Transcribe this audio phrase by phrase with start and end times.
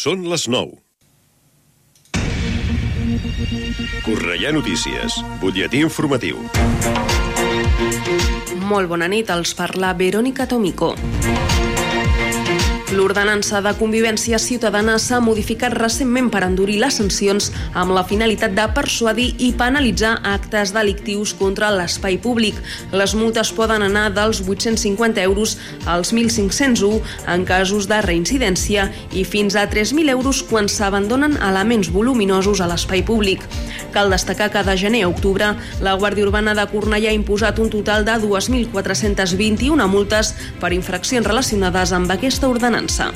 [0.00, 0.78] Són les 9.
[4.06, 6.40] Correia Notícies, butlletí informatiu.
[8.70, 10.94] Molt bona nit, els parla Verónica Tomico.
[12.90, 18.64] L'ordenança de convivència ciutadana s'ha modificat recentment per endurir les sancions amb la finalitat de
[18.74, 22.58] persuadir i penalitzar actes delictius contra l'espai públic.
[22.90, 25.54] Les multes poden anar dels 850 euros
[25.86, 26.98] als 1.501
[27.30, 33.04] en casos de reincidència i fins a 3.000 euros quan s'abandonen elements voluminosos a l'espai
[33.06, 33.46] públic.
[33.94, 37.70] Cal destacar que de gener a octubre la Guàrdia Urbana de Cornellà ha imposat un
[37.70, 43.12] total de 2.421 multes per infraccions relacionades amb aquesta ordenança ordenança.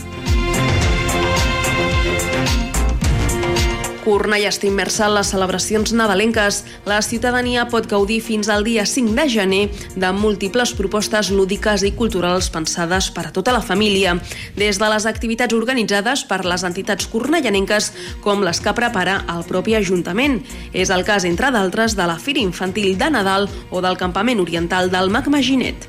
[4.04, 6.58] Cornellà està immersa en les celebracions nadalenques.
[6.84, 9.62] La ciutadania pot gaudir fins al dia 5 de gener
[9.96, 14.18] de múltiples propostes lúdiques i culturals pensades per a tota la família,
[14.60, 19.78] des de les activitats organitzades per les entitats cornellanenques com les que prepara el propi
[19.80, 20.42] Ajuntament.
[20.74, 24.92] És el cas, entre d'altres, de la Fira Infantil de Nadal o del Campament Oriental
[24.92, 25.88] del Mac Maginet.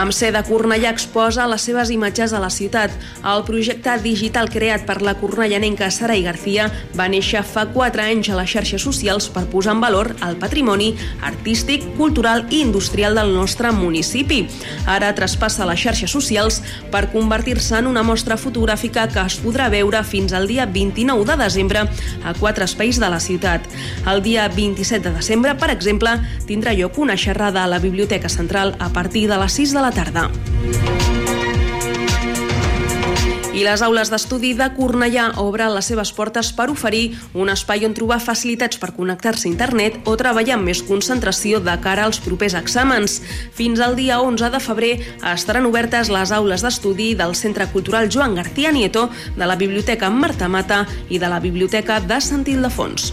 [0.00, 2.92] Amb sede a Cornellà exposa les seves imatges a la ciutat.
[3.20, 8.38] El projecte digital creat per la cornellanenca Sarai García va néixer fa 4 anys a
[8.38, 10.94] les xarxes socials per posar en valor el patrimoni
[11.28, 14.46] artístic, cultural i industrial del nostre municipi.
[14.88, 20.00] Ara traspassa les xarxes socials per convertir-se en una mostra fotogràfica que es podrà veure
[20.00, 21.84] fins al dia 29 de desembre
[22.24, 23.68] a quatre espais de la ciutat.
[24.08, 26.16] El dia 27 de desembre, per exemple,
[26.48, 29.89] tindrà lloc una xerrada a la Biblioteca Central a partir de les 6 de la
[29.94, 30.30] tarda.
[33.60, 37.92] I les aules d'estudi de Cornellà obren les seves portes per oferir un espai on
[37.98, 42.54] trobar facilitats per connectar-se a internet o treballar amb més concentració de cara als propers
[42.56, 43.18] exàmens.
[43.52, 44.92] Fins al dia 11 de febrer
[45.34, 50.48] estaran obertes les aules d'estudi del Centre Cultural Joan García Nieto, de la Biblioteca Marta
[50.48, 53.12] Mata i de la Biblioteca de Sant Ildefons.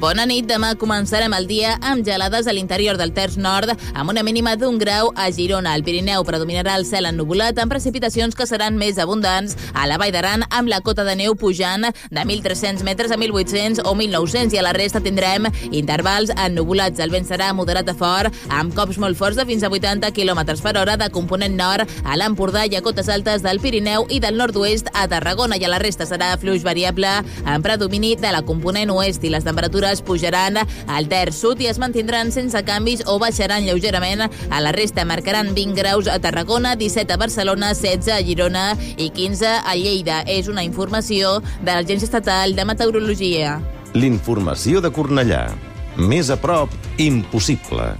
[0.00, 4.22] Bona nit, demà començarem el dia amb gelades a l'interior del terç nord, amb una
[4.24, 5.74] mínima d'un grau a Girona.
[5.76, 10.14] Al Pirineu predominarà el cel ennubulat amb precipitacions que seran més abundants a la Vall
[10.14, 14.62] d'Aran amb la cota de neu pujant de 1.300 metres a 1.800 o 1.900 i
[14.62, 17.04] a la resta tindrem intervals ennubulats.
[17.04, 20.56] El vent serà moderat a fort amb cops molt forts de fins a 80 km
[20.64, 24.40] per hora de component nord a l'Empordà i a cotes altes del Pirineu i del
[24.40, 27.12] nord-oest a Tarragona i a la resta serà fluix variable
[27.44, 30.58] amb predomini de la component oest i les temperatures temperatures pujaran
[30.88, 34.28] al terç sud i es mantindran sense canvis o baixaran lleugerament.
[34.50, 39.10] A la resta marcaran 20 graus a Tarragona, 17 a Barcelona, 16 a Girona i
[39.10, 40.22] 15 a Lleida.
[40.26, 43.60] És una informació de l'Agència Estatal de Meteorologia.
[43.94, 45.48] L'informació de Cornellà.
[45.96, 47.94] Més a prop, impossible.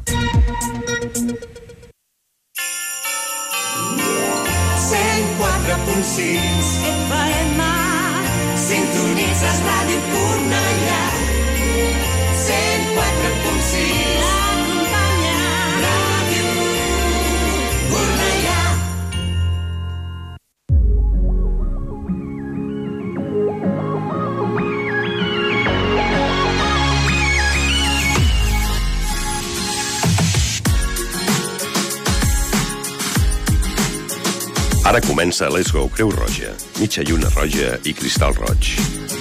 [34.90, 38.72] Ara comença Let's Go Creu Roja, mitja lluna roja i cristal roig.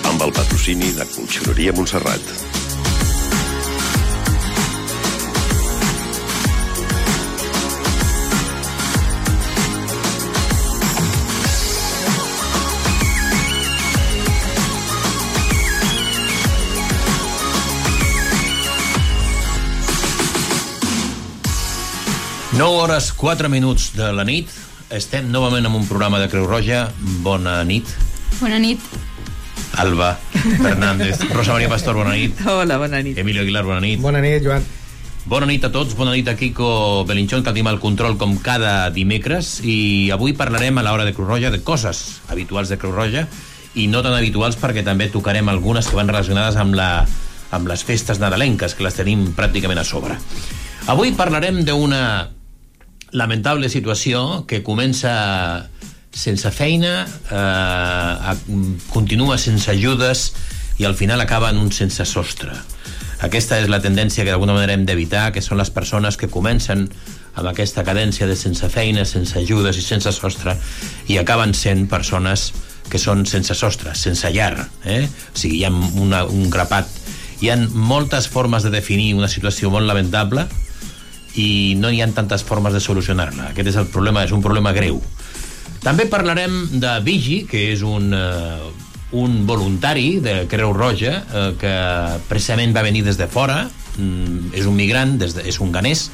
[0.09, 2.25] Amb el patrocini de Conxeroria Montserrat.
[22.57, 24.50] Nou hores 4 minuts de la nit.
[24.89, 26.88] Estem novament en un programa de Creu Roja.
[27.21, 27.86] Bona nit.
[28.39, 28.81] Bona nit.
[29.77, 31.19] Alba Fernández.
[31.36, 32.39] Rosa Maria Pastor, bona nit.
[32.41, 33.19] Hola, bona nit.
[33.21, 34.01] Emilio Aguilar, bona nit.
[34.01, 34.65] Bona nit, Joan.
[35.30, 38.89] Bona nit a tots, bona nit a Kiko Belinchón, que tenim el control com cada
[38.89, 43.27] dimecres, i avui parlarem a l'hora de Creu Roja de coses habituals de Creu Roja,
[43.77, 47.06] i no tan habituals perquè també tocarem algunes que van relacionades amb, la,
[47.53, 50.18] amb les festes nadalenques, que les tenim pràcticament a sobre.
[50.89, 52.01] Avui parlarem d'una
[53.11, 55.69] lamentable situació que comença
[56.11, 58.35] sense feina, eh,
[58.89, 60.33] continua sense ajudes
[60.79, 62.53] i al final acaben un sense sostre.
[63.19, 66.88] Aquesta és la tendència que d'alguna manera hem d'evitar, que són les persones que comencen
[67.35, 70.55] amb aquesta cadència de sense feina, sense ajudes i sense sostre
[71.07, 72.53] i acaben sent persones
[72.89, 74.55] que són sense sostre, sense llar.
[74.85, 75.03] Eh?
[75.05, 76.88] O sigui, hi ha una, un grapat.
[77.44, 80.47] Hi ha moltes formes de definir una situació molt lamentable
[81.39, 83.53] i no hi ha tantes formes de solucionar-la.
[83.53, 85.00] Aquest és el problema, és un problema greu.
[85.83, 91.75] També parlarem de Vigi, que és un, eh, un voluntari de Creu Roja eh, que
[92.27, 93.63] precisament va venir des de fora,
[93.97, 96.09] mm, és un migrant, des de, és un ganès,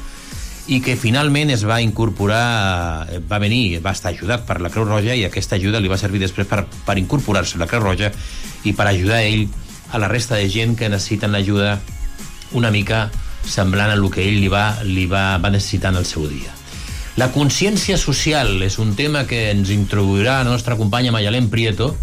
[0.66, 4.86] i que finalment es va incorporar, eh, va venir, va estar ajudat per la Creu
[4.86, 8.12] Roja i aquesta ajuda li va servir després per, per incorporar-se a la Creu Roja
[8.64, 9.46] i per ajudar a ell
[9.92, 11.78] a la resta de gent que necessiten l'ajuda
[12.54, 13.10] una mica
[13.46, 16.52] semblant a el que ell li va, li va, va necessitar en el seu dia.
[17.16, 21.94] La consciència social és un tema que ens introduirà la nostra companya Mayalén Prieto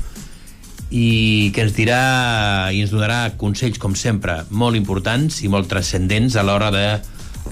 [0.90, 6.38] i que ens dirà i ens donarà consells, com sempre, molt importants i molt transcendents
[6.38, 6.88] a l'hora de,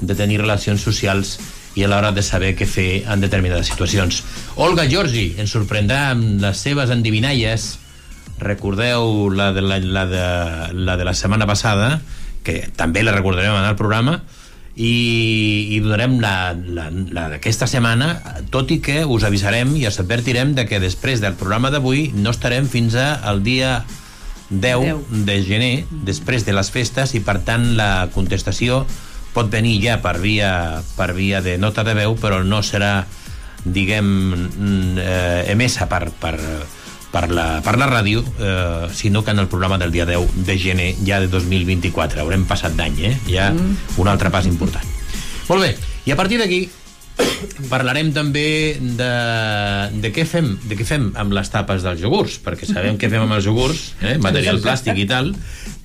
[0.01, 1.35] de tenir relacions socials
[1.77, 4.23] i a l'hora de saber què fer en determinades situacions.
[4.57, 7.67] Olga Giorgi ens sorprendrà amb les seves endivinalles.
[8.41, 10.25] Recordeu la de la, la, de,
[10.81, 11.99] la de la setmana passada,
[12.43, 14.21] que també la recordarem en el programa,
[14.75, 18.13] i, i donarem la, la, la d'aquesta setmana,
[18.53, 22.31] tot i que us avisarem i us advertirem de que després del programa d'avui no
[22.31, 23.81] estarem fins a el dia
[24.51, 28.85] 10 de gener, després de les festes, i per tant la contestació
[29.31, 33.05] pot venir ja per via, per via de nota de veu, però no serà,
[33.63, 36.35] diguem, mm, eh, emesa per, per,
[37.11, 40.57] per la, per la ràdio, eh, sinó que en el programa del dia 10 de
[40.59, 42.23] gener ja de 2024.
[42.23, 43.15] Haurem passat d'any, eh?
[43.27, 43.97] Ja mm.
[44.01, 44.85] un altre pas important.
[45.49, 45.75] Molt bé,
[46.07, 46.67] i a partir d'aquí
[47.69, 49.09] parlarem també de,
[50.01, 53.25] de, què fem, de què fem amb les tapes dels iogurts, perquè sabem què fem
[53.25, 54.15] amb els iogurts, eh?
[54.21, 55.33] material plàstic i tal,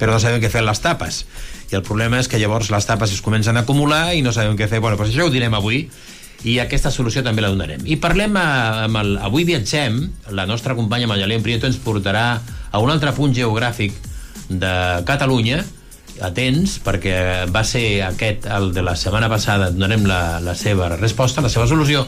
[0.00, 1.24] però no sabem què fer les tapes.
[1.72, 4.54] I el problema és que llavors les tapes es comencen a acumular i no sabem
[4.58, 4.80] què fer.
[4.84, 5.88] Bueno, doncs això ho direm avui,
[6.46, 7.82] i aquesta solució també la donarem.
[7.90, 8.46] I parlem a,
[8.84, 9.16] amb el...
[9.26, 9.98] Avui viatgem,
[10.36, 12.26] la nostra companya Mayalén Prieto ens portarà
[12.70, 13.96] a un altre punt geogràfic
[14.48, 14.72] de
[15.08, 15.64] Catalunya,
[16.22, 17.16] atents, perquè
[17.52, 21.66] va ser aquest, el de la setmana passada, donarem la, la seva resposta, la seva
[21.66, 22.06] solució,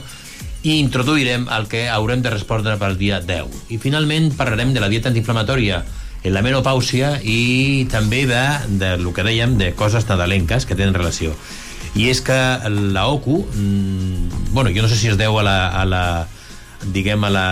[0.62, 3.70] i introduirem el que haurem de respondre pel dia 10.
[3.74, 5.82] I finalment parlarem de la dieta antiinflamatòria
[6.22, 8.42] en la menopàusia i també de,
[8.78, 11.34] de lo que dèiem, de coses nadalenques que tenen relació
[11.94, 12.38] i és que
[12.92, 16.04] la OCU mmm, bueno, jo no sé si es deu a la, a la
[16.84, 17.46] diguem a la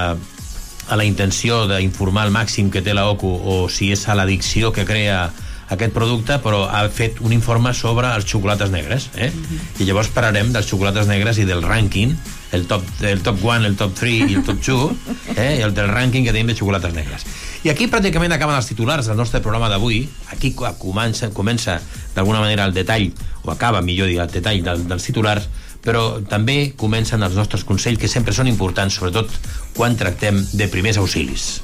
[0.87, 4.71] a la intenció d'informar al màxim que té la OCU o si és a l'addicció
[4.73, 5.27] que crea
[5.75, 9.33] aquest producte, però ha fet un informe sobre els xocolates negres, eh?
[9.35, 9.83] Mm -hmm.
[9.83, 12.15] I llavors parlarem dels xocolates negres i del rànquing,
[12.53, 14.93] el top, el top 1, el top 3 i el top 2,
[15.37, 15.57] eh?
[15.59, 17.27] I el del rànquing que tenim de xocolates negres.
[17.67, 20.05] I aquí pràcticament acaben els titulars del nostre programa d'avui.
[20.31, 21.81] Aquí comença, comença
[22.15, 23.09] d'alguna manera el detall,
[23.43, 25.49] o acaba, millor dir, el detall del, dels titulars,
[25.83, 29.35] però també comencen els nostres consells, que sempre són importants, sobretot
[29.75, 31.57] quan tractem de primers auxilis.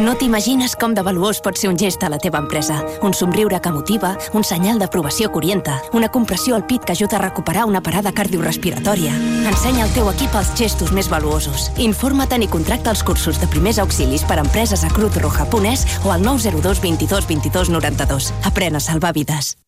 [0.00, 2.78] No t'imagines com de valuós pot ser un gest a la teva empresa.
[3.04, 7.18] Un somriure que motiva, un senyal d'aprovació que orienta, una compressió al pit que ajuda
[7.18, 9.12] a recuperar una parada cardiorrespiratòria.
[9.50, 11.68] Ensenya al teu equip els gestos més valuosos.
[11.76, 15.84] Informa't i contracta els cursos de primers auxilis per a empreses a Cruz Roja Punès
[16.06, 18.32] o al 902 22 22 92.
[18.48, 19.58] Aprèn a salvar vides.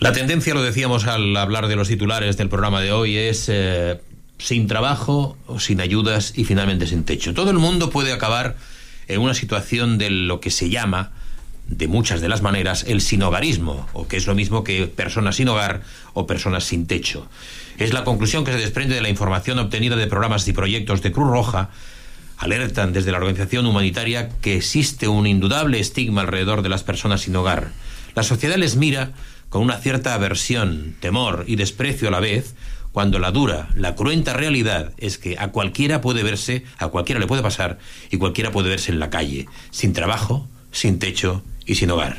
[0.00, 4.00] La tendencia, lo decíamos al hablar de los titulares del programa de hoy, es eh,
[4.36, 7.32] sin trabajo, sin ayudas y finalmente sin techo.
[7.32, 8.56] Todo el mundo puede acabar
[9.08, 11.12] en una situación de lo que se llama,
[11.66, 15.48] de muchas de las maneras, el sinogarismo, o que es lo mismo que personas sin
[15.48, 15.82] hogar
[16.12, 17.28] o personas sin techo.
[17.78, 21.12] Es la conclusión que se desprende de la información obtenida de programas y proyectos de
[21.12, 21.70] Cruz Roja,
[22.36, 27.36] alertan desde la organización humanitaria que existe un indudable estigma alrededor de las personas sin
[27.36, 27.72] hogar.
[28.14, 29.12] La sociedad les mira
[29.48, 32.54] con una cierta aversión, temor y desprecio a la vez,
[32.94, 37.26] cuando la dura, la cruenta realidad es que a cualquiera puede verse, a cualquiera le
[37.26, 41.90] puede pasar, y cualquiera puede verse en la calle, sin trabajo, sin techo y sin
[41.90, 42.18] hogar.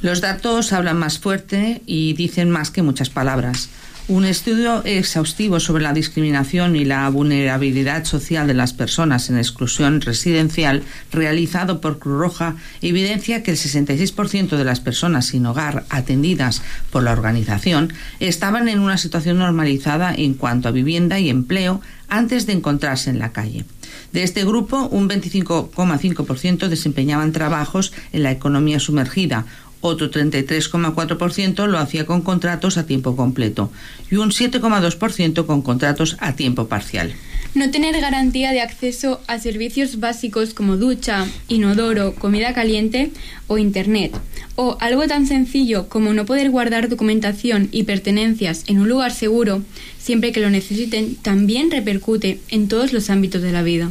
[0.00, 3.68] Los datos hablan más fuerte y dicen más que muchas palabras.
[4.08, 10.00] Un estudio exhaustivo sobre la discriminación y la vulnerabilidad social de las personas en exclusión
[10.00, 16.62] residencial realizado por Cruz Roja evidencia que el 66% de las personas sin hogar atendidas
[16.90, 22.46] por la organización estaban en una situación normalizada en cuanto a vivienda y empleo antes
[22.46, 23.64] de encontrarse en la calle.
[24.12, 29.46] De este grupo, un 25,5% desempeñaban trabajos en la economía sumergida,
[29.80, 33.72] otro 33,4% lo hacía con contratos a tiempo completo
[34.10, 37.14] y un 7,2% con contratos a tiempo parcial.
[37.54, 43.10] No tener garantía de acceso a servicios básicos como ducha, inodoro, comida caliente
[43.48, 44.16] o internet.
[44.54, 49.62] O algo tan sencillo como no poder guardar documentación y pertenencias en un lugar seguro
[49.98, 53.90] siempre que lo necesiten también repercute en todos los ámbitos de la vida.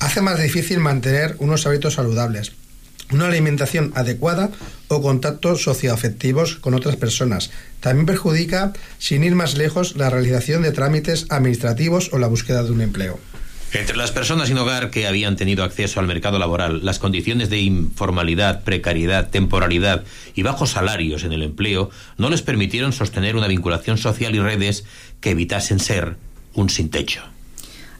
[0.00, 2.52] Hace más difícil mantener unos hábitos saludables,
[3.12, 4.50] una alimentación adecuada
[4.88, 7.50] o contactos socioafectivos con otras personas.
[7.80, 12.72] También perjudica, sin ir más lejos, la realización de trámites administrativos o la búsqueda de
[12.72, 13.18] un empleo.
[13.72, 17.58] Entre las personas sin hogar que habían tenido acceso al mercado laboral, las condiciones de
[17.58, 23.98] informalidad, precariedad, temporalidad y bajos salarios en el empleo no les permitieron sostener una vinculación
[23.98, 24.84] social y redes
[25.20, 26.16] que evitasen ser
[26.54, 27.22] un sin techo.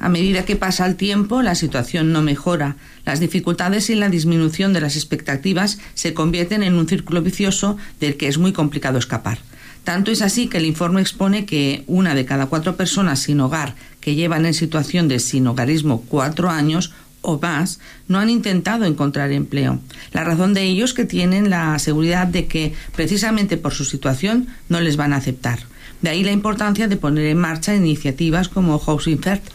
[0.00, 2.76] A medida que pasa el tiempo, la situación no mejora.
[3.04, 8.16] Las dificultades y la disminución de las expectativas se convierten en un círculo vicioso del
[8.16, 9.38] que es muy complicado escapar.
[9.82, 13.74] Tanto es así que el informe expone que una de cada cuatro personas sin hogar
[14.00, 19.32] que llevan en situación de sin hogarismo cuatro años o más no han intentado encontrar
[19.32, 19.80] empleo.
[20.12, 24.46] La razón de ello es que tienen la seguridad de que precisamente por su situación
[24.68, 25.60] no les van a aceptar.
[26.02, 29.48] De ahí la importancia de poner en marcha iniciativas como Housing First,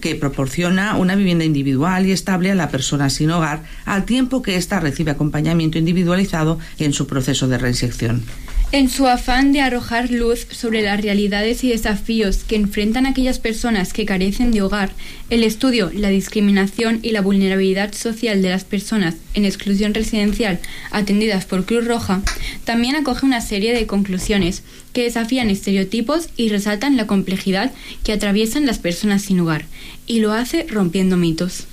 [0.00, 4.56] que proporciona una vivienda individual y estable a la persona sin hogar, al tiempo que
[4.56, 8.22] ésta recibe acompañamiento individualizado en su proceso de reinserción.
[8.72, 13.92] En su afán de arrojar luz sobre las realidades y desafíos que enfrentan aquellas personas
[13.92, 14.92] que carecen de hogar,
[15.28, 20.60] el estudio La discriminación y la vulnerabilidad social de las personas en exclusión residencial
[20.92, 22.22] atendidas por Cruz Roja
[22.62, 24.62] también acoge una serie de conclusiones
[24.92, 27.72] que desafían estereotipos y resaltan la complejidad
[28.04, 29.64] que atraviesan las personas sin hogar,
[30.06, 31.64] y lo hace rompiendo mitos.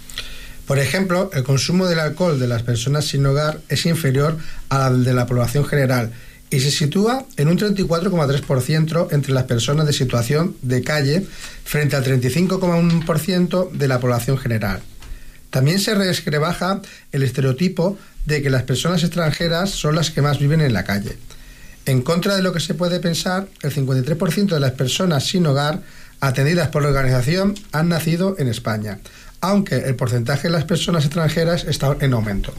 [0.65, 4.39] Por ejemplo, el consumo del alcohol de las personas sin hogar es inferior
[4.69, 6.11] al de la población general
[6.49, 11.25] y se sitúa en un 34,3% entre las personas de situación de calle
[11.63, 14.81] frente al 35,1% de la población general.
[15.49, 20.61] También se rebaja el estereotipo de que las personas extranjeras son las que más viven
[20.61, 21.17] en la calle.
[21.85, 25.81] En contra de lo que se puede pensar, el 53% de las personas sin hogar
[26.19, 28.99] atendidas por la organización han nacido en España,
[29.39, 32.53] aunque el porcentaje de las personas extranjeras está en aumento.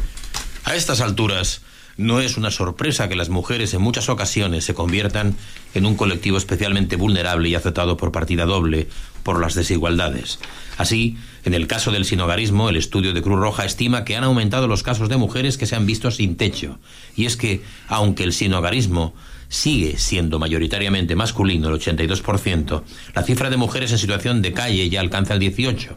[0.64, 1.60] A estas alturas,
[1.98, 5.36] no es una sorpresa que las mujeres en muchas ocasiones se conviertan
[5.74, 8.88] en un colectivo especialmente vulnerable y aceptado por partida doble
[9.24, 10.38] por las desigualdades.
[10.78, 14.68] Así, en el caso del sinogarismo, el estudio de Cruz Roja estima que han aumentado
[14.68, 16.78] los casos de mujeres que se han visto sin techo.
[17.16, 19.12] Y es que, aunque el sinogarismo
[19.48, 22.82] sigue siendo mayoritariamente masculino, el 82%,
[23.14, 25.96] la cifra de mujeres en situación de calle ya alcanza el 18%.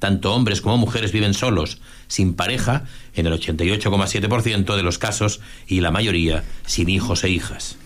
[0.00, 1.78] Tanto hombres como mujeres viven solos,
[2.08, 7.76] sin pareja, en el 88,7% de los casos y la mayoría sin hijos e hijas.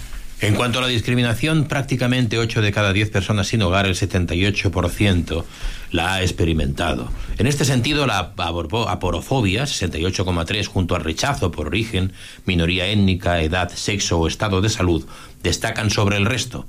[0.42, 5.44] En cuanto a la discriminación, prácticamente 8 de cada 10 personas sin hogar, el 78%,
[5.92, 7.10] la ha experimentado.
[7.38, 12.12] En este sentido, la aporofobia, 68,3, junto al rechazo por origen,
[12.44, 15.06] minoría étnica, edad, sexo o estado de salud,
[15.42, 16.66] destacan sobre el resto.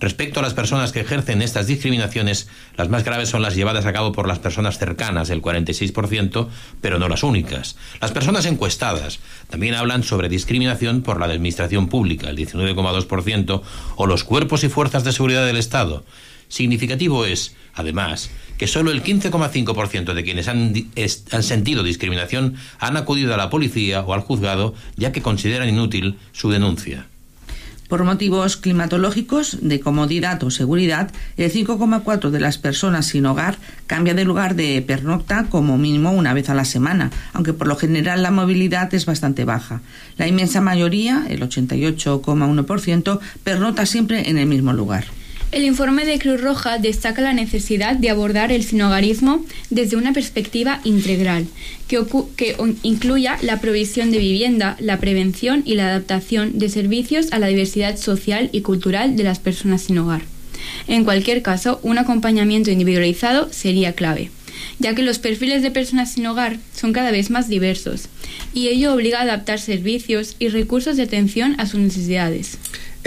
[0.00, 3.92] Respecto a las personas que ejercen estas discriminaciones, las más graves son las llevadas a
[3.92, 6.48] cabo por las personas cercanas, el 46%,
[6.80, 7.76] pero no las únicas.
[8.00, 9.18] Las personas encuestadas
[9.50, 13.62] también hablan sobre discriminación por la administración pública, el 19,2%,
[13.96, 16.04] o los cuerpos y fuerzas de seguridad del Estado.
[16.48, 20.74] Significativo es, además, que solo el 15,5% de quienes han,
[21.42, 26.50] sentido discriminación han acudido a la policía o al juzgado ya que consideran inútil su
[26.50, 27.08] denuncia.
[27.88, 34.12] Por motivos climatológicos, de comodidad o seguridad, el 5,4% de las personas sin hogar cambia
[34.12, 38.22] de lugar de pernocta como mínimo una vez a la semana, aunque por lo general
[38.22, 39.80] la movilidad es bastante baja.
[40.18, 45.06] La inmensa mayoría, el 88,1%, pernocta siempre en el mismo lugar.
[45.50, 50.82] El informe de Cruz Roja destaca la necesidad de abordar el sinogarismo desde una perspectiva
[50.84, 51.46] integral,
[51.88, 52.04] que,
[52.82, 57.96] incluya la provisión de vivienda, la prevención y la adaptación de servicios a la diversidad
[57.96, 60.20] social y cultural de las personas sin hogar.
[60.86, 64.30] En cualquier caso, un acompañamiento individualizado sería clave,
[64.78, 68.08] ya que los perfiles de personas sin hogar son cada vez más diversos,
[68.52, 72.58] y ello obliga a adaptar servicios y recursos de atención a sus necesidades.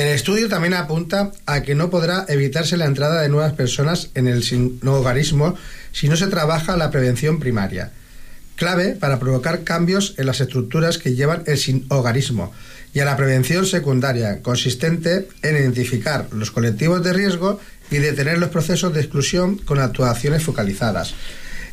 [0.01, 4.27] El estudio también apunta a que no podrá evitarse la entrada de nuevas personas en
[4.27, 5.53] el sin-hogarismo
[5.91, 7.91] si no se trabaja la prevención primaria,
[8.55, 12.51] clave para provocar cambios en las estructuras que llevan el sin-hogarismo,
[12.95, 17.59] y a la prevención secundaria, consistente en identificar los colectivos de riesgo
[17.91, 21.13] y detener los procesos de exclusión con actuaciones focalizadas.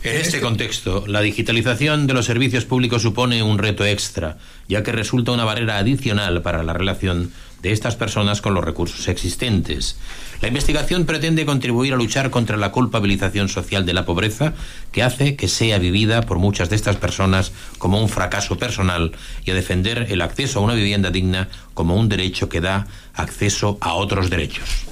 [0.02, 4.36] En este contexto, la digitalización de los servicios públicos supone un reto extra,
[4.68, 9.08] ya que resulta una barrera adicional para la relación de estas personas con los recursos
[9.08, 9.96] existentes.
[10.40, 14.54] La investigación pretende contribuir a luchar contra la culpabilización social de la pobreza,
[14.92, 19.12] que hace que sea vivida por muchas de estas personas como un fracaso personal
[19.44, 23.78] y a defender el acceso a una vivienda digna como un derecho que da acceso
[23.80, 24.86] a otros derechos.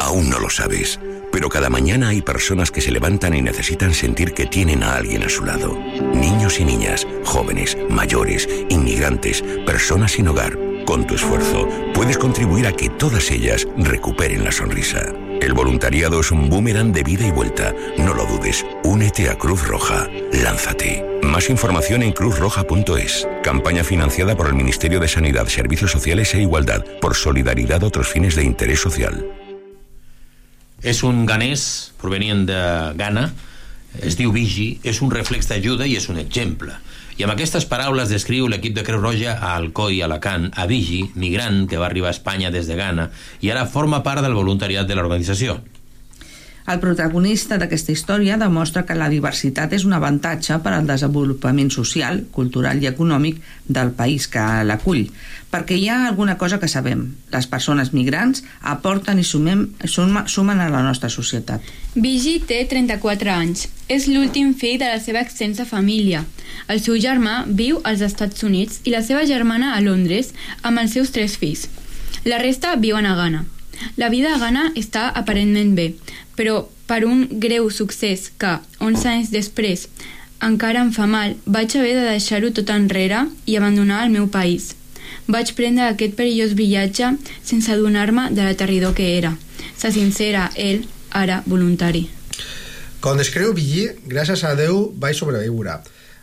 [0.00, 0.98] Aún no lo sabes,
[1.30, 5.22] pero cada mañana hay personas que se levantan y necesitan sentir que tienen a alguien
[5.22, 5.78] a su lado.
[6.14, 10.71] Niños y niñas, jóvenes, mayores, inmigrantes, personas sin hogar.
[10.86, 15.00] Con tu esfuerzo puedes contribuir a que todas ellas recuperen la sonrisa.
[15.40, 17.74] El voluntariado es un boomerang de vida y vuelta.
[17.98, 18.64] No lo dudes.
[18.84, 20.08] Únete a Cruz Roja.
[20.32, 21.04] Lánzate.
[21.22, 23.28] Más información en cruzroja.es.
[23.42, 28.08] Campaña financiada por el Ministerio de Sanidad, Servicios Sociales e Igualdad por solidaridad a otros
[28.08, 29.24] fines de interés social.
[30.82, 32.58] És un ganès provenient de
[32.98, 33.28] Ghana,
[34.02, 36.74] es diu Vigi, és un reflex d'ajuda i és un exemple.
[37.18, 41.66] I amb aquestes paraules descriu l'equip de Creu Roja a Alcoi, Alacant, a Vigi, migrant
[41.68, 43.10] que va arribar a Espanya des de Ghana
[43.44, 45.58] i ara forma part del voluntariat de l'organització.
[46.62, 52.20] El protagonista d'aquesta història demostra que la diversitat és un avantatge per al desenvolupament social,
[52.30, 55.08] cultural i econòmic del país que l'acull,
[55.50, 57.02] perquè hi ha alguna cosa que sabem.
[57.34, 58.44] Les persones migrants
[58.74, 61.66] aporten i sumem, suma, sumen a la nostra societat.
[61.94, 63.66] Vigi té 34 anys.
[63.92, 66.22] És l'últim fill de la seva extensa família.
[66.70, 70.30] El seu germà viu als Estats Units i la seva germana a Londres
[70.62, 71.66] amb els seus tres fills.
[72.24, 73.42] La resta viuen a Ghana.
[73.96, 75.86] La vida a Ghana està aparentment bé,
[76.36, 79.88] però per un greu succés que, 11 anys després,
[80.42, 84.72] encara em fa mal, vaig haver de deixar-ho tot enrere i abandonar el meu país.
[85.30, 87.12] Vaig prendre aquest perillós viatge
[87.44, 89.36] sense adonar-me de l'aterridor que era.
[89.78, 92.08] Se sincera, ell, ara voluntari.
[93.02, 95.78] Com descriu Villí, gràcies a Déu vaig sobreviure.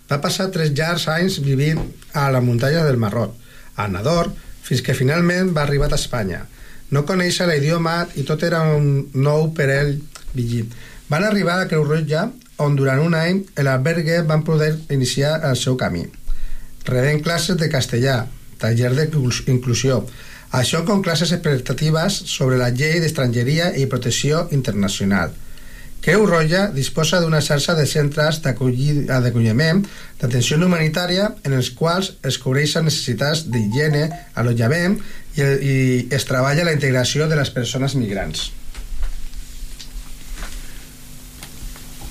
[0.10, 1.82] Va passar tres llargs anys vivint
[2.18, 3.36] a la muntanya del Marroc,
[3.76, 4.32] a Nador,
[4.64, 6.46] fins que finalment va arribar a Espanya.
[6.92, 9.98] No coneixia l'idioma i tot era un nou per ell
[10.34, 10.64] Villí.
[11.10, 12.28] Van arribar a Creu Roja,
[12.62, 16.04] on durant un any l'albergue van poder iniciar el seu camí.
[16.86, 18.24] Rebent classes de castellà,
[18.62, 20.04] taller d'inclusió,
[20.52, 25.34] això com classes expectatives sobre la llei d'estrangeria i protecció internacional.
[26.00, 29.82] Creu Roja disposa d'una xarxa de centres d'acolli- d'acolliment
[30.22, 34.06] d'atenció humanitària en els quals es cobreixen necessitats d'higiene,
[34.40, 34.96] allotjament
[35.36, 35.76] i, i
[36.16, 38.48] es treballa la integració de les persones migrants.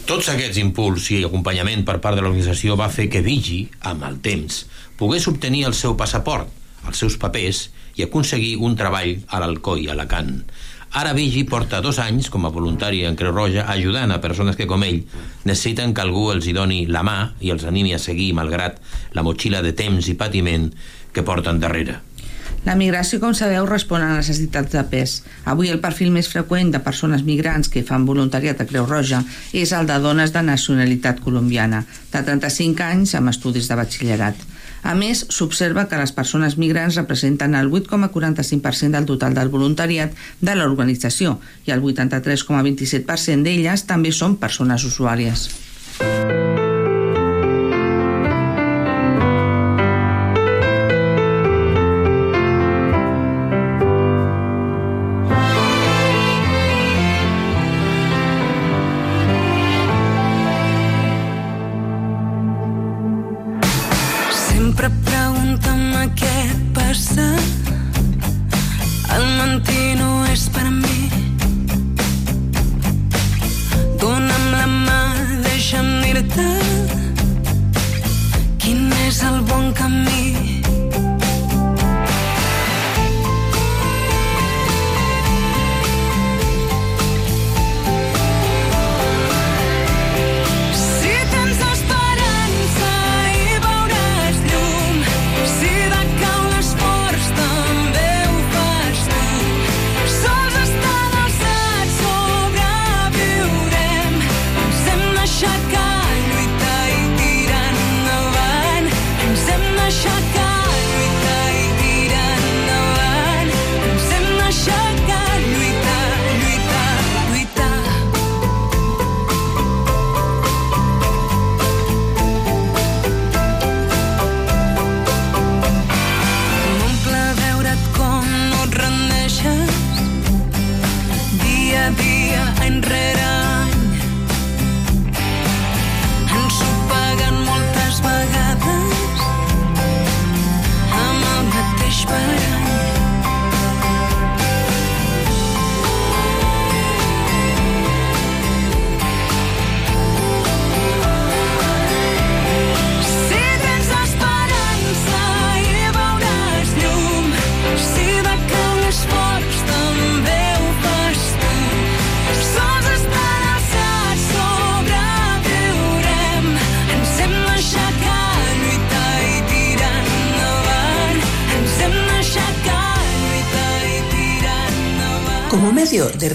[0.09, 4.20] Tots aquests impuls i acompanyament per part de l'organització va fer que Vigi, amb el
[4.24, 4.62] temps,
[5.01, 6.48] pogués obtenir el seu passaport,
[6.88, 7.66] els seus papers
[7.98, 10.44] i aconseguir un treball a l'Alcoi, a Alacant.
[10.92, 14.66] Ara Vigi porta dos anys com a voluntari en Creu Roja ajudant a persones que,
[14.66, 15.03] com ell,
[15.44, 18.81] necessiten que algú els hi doni la mà i els animi a seguir malgrat
[19.12, 20.70] la motxilla de temps i patiment
[21.12, 22.01] que porten darrere.
[22.64, 25.20] La migració, com sabeu, respon a necessitats de pes.
[25.44, 29.22] Avui el perfil més freqüent de persones migrants que fan voluntariat a Creu Roja
[29.53, 34.48] és el de dones de nacionalitat colombiana, de 35 anys amb estudis de batxillerat.
[34.83, 40.55] A més, s'observa que les persones migrants representen el 8,45% del total del voluntariat de
[40.55, 45.49] l'organització i el 83,27% d'elles també són persones usuàries.
[45.99, 46.67] pregunta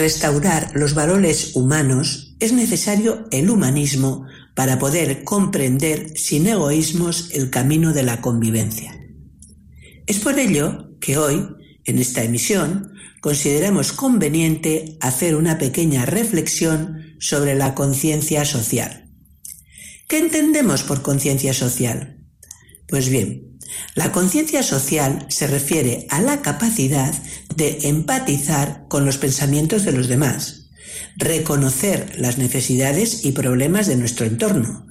[0.04, 7.94] restaurar los valores humanos, es necesario el humanismo para poder comprender sin egoísmos el camino
[7.94, 9.00] de la convivencia.
[10.06, 11.48] Es por ello que hoy,
[11.86, 19.10] en esta emisión, consideramos conveniente hacer una pequeña reflexión sobre la conciencia social.
[20.10, 22.18] ¿Qué entendemos por conciencia social?
[22.90, 23.53] Pues bien,
[23.96, 27.14] la conciencia social se refiere a la capacidad
[27.56, 30.70] de empatizar con los pensamientos de los demás,
[31.16, 34.88] reconocer las necesidades y problemas de nuestro entorno,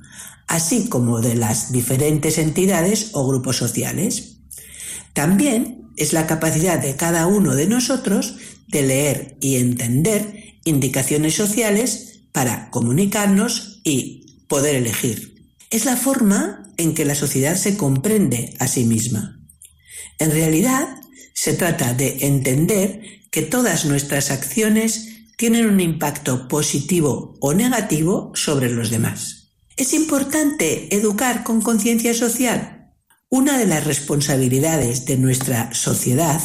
[0.47, 4.37] así como de las diferentes entidades o grupos sociales.
[5.13, 8.37] También es la capacidad de cada uno de nosotros
[8.69, 15.47] de leer y entender indicaciones sociales para comunicarnos y poder elegir.
[15.71, 19.41] Es la forma en que la sociedad se comprende a sí misma.
[20.19, 20.89] En realidad,
[21.35, 28.71] se trata de entender que todas nuestras acciones tienen un impacto positivo o negativo sobre
[28.71, 29.49] los demás.
[29.77, 32.93] ¿Es importante educar con conciencia social?
[33.31, 36.41] Una de las responsabilidades de nuestra sociedad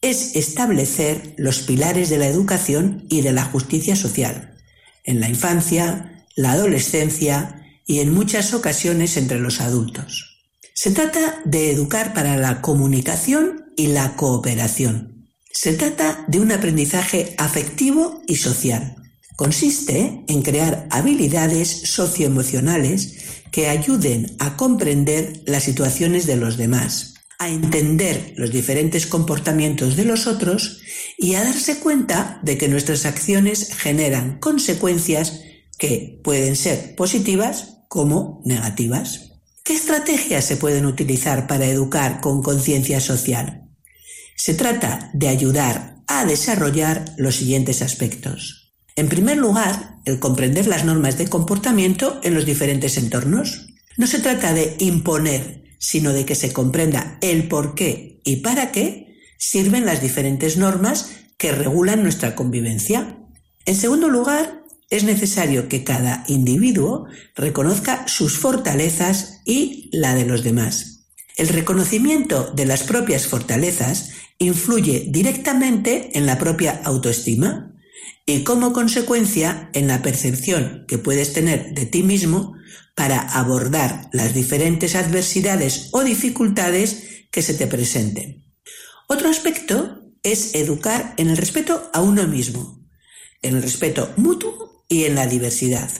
[0.00, 4.56] es establecer los pilares de la educación y de la justicia social,
[5.04, 7.61] en la infancia, la adolescencia
[7.92, 10.40] y en muchas ocasiones entre los adultos.
[10.72, 15.28] Se trata de educar para la comunicación y la cooperación.
[15.52, 18.96] Se trata de un aprendizaje afectivo y social.
[19.36, 27.50] Consiste en crear habilidades socioemocionales que ayuden a comprender las situaciones de los demás, a
[27.50, 30.80] entender los diferentes comportamientos de los otros
[31.18, 35.42] y a darse cuenta de que nuestras acciones generan consecuencias
[35.76, 39.32] que pueden ser positivas como negativas.
[39.62, 43.68] ¿Qué estrategias se pueden utilizar para educar con conciencia social?
[44.34, 48.72] Se trata de ayudar a desarrollar los siguientes aspectos.
[48.96, 53.66] En primer lugar, el comprender las normas de comportamiento en los diferentes entornos.
[53.98, 58.72] No se trata de imponer, sino de que se comprenda el por qué y para
[58.72, 63.18] qué sirven las diferentes normas que regulan nuestra convivencia.
[63.66, 64.61] En segundo lugar,
[64.92, 71.06] es necesario que cada individuo reconozca sus fortalezas y la de los demás.
[71.38, 77.72] El reconocimiento de las propias fortalezas influye directamente en la propia autoestima
[78.26, 82.52] y como consecuencia en la percepción que puedes tener de ti mismo
[82.94, 88.44] para abordar las diferentes adversidades o dificultades que se te presenten.
[89.08, 92.86] Otro aspecto es educar en el respeto a uno mismo,
[93.40, 95.90] en el respeto mutuo y en la diversidad.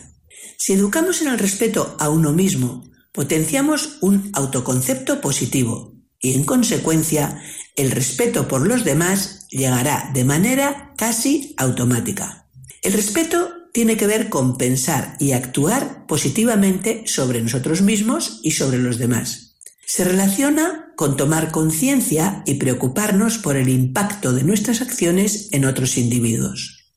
[0.58, 7.42] Si educamos en el respeto a uno mismo, potenciamos un autoconcepto positivo y en consecuencia
[7.74, 12.48] el respeto por los demás llegará de manera casi automática.
[12.82, 18.78] El respeto tiene que ver con pensar y actuar positivamente sobre nosotros mismos y sobre
[18.78, 19.56] los demás.
[19.86, 25.96] Se relaciona con tomar conciencia y preocuparnos por el impacto de nuestras acciones en otros
[25.96, 26.90] individuos.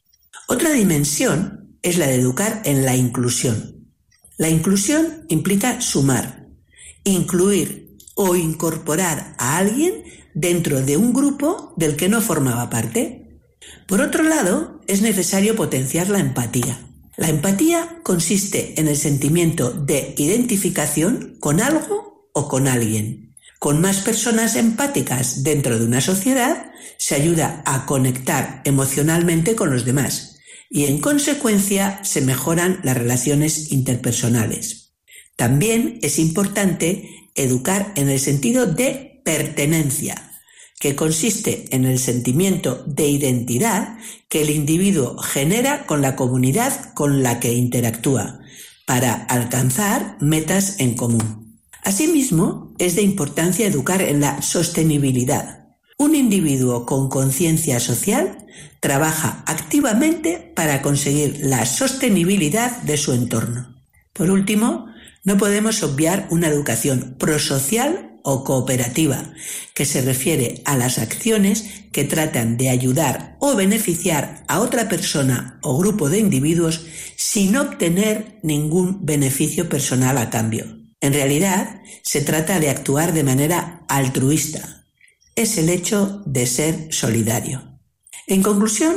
[0.48, 3.94] Otra dimensión es la de educar en la inclusión.
[4.38, 6.48] La inclusión implica sumar,
[7.04, 13.40] incluir o incorporar a alguien dentro de un grupo del que no formaba parte.
[13.88, 16.80] Por otro lado, es necesario potenciar la empatía.
[17.18, 23.36] La empatía consiste en el sentimiento de identificación con algo o con alguien.
[23.60, 29.86] Con más personas empáticas dentro de una sociedad, se ayuda a conectar emocionalmente con los
[29.86, 30.35] demás
[30.70, 34.94] y en consecuencia se mejoran las relaciones interpersonales.
[35.36, 40.32] También es importante educar en el sentido de pertenencia,
[40.80, 43.98] que consiste en el sentimiento de identidad
[44.30, 48.40] que el individuo genera con la comunidad con la que interactúa,
[48.86, 51.62] para alcanzar metas en común.
[51.84, 55.65] Asimismo, es de importancia educar en la sostenibilidad.
[55.98, 58.38] Un individuo con conciencia social
[58.82, 63.76] trabaja activamente para conseguir la sostenibilidad de su entorno.
[64.12, 64.88] Por último,
[65.24, 69.34] no podemos obviar una educación prosocial o cooperativa,
[69.76, 75.60] que se refiere a las acciones que tratan de ayudar o beneficiar a otra persona
[75.62, 80.66] o grupo de individuos sin obtener ningún beneficio personal a cambio.
[81.02, 84.85] En realidad, se trata de actuar de manera altruista.
[85.36, 87.80] Es el hecho de ser solidario.
[88.28, 88.96] En conclusión,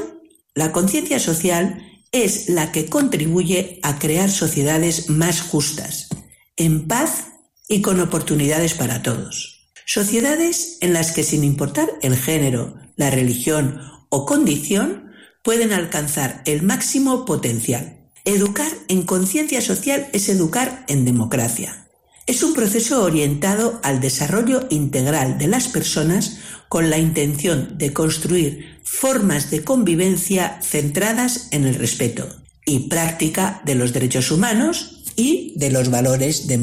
[0.54, 6.08] la conciencia social es la que contribuye a crear sociedades más justas,
[6.56, 7.28] en paz
[7.68, 9.70] y con oportunidades para todos.
[9.84, 15.10] Sociedades en las que sin importar el género, la religión o condición,
[15.42, 18.10] pueden alcanzar el máximo potencial.
[18.24, 21.87] Educar en conciencia social es educar en democracia.
[22.28, 26.36] Es un proceso orientado al desarrollo integral de las personas
[26.68, 32.28] con la intención de construir formas de convivencia centradas en el respeto
[32.66, 36.58] y práctica de los derechos humanos y de los valores el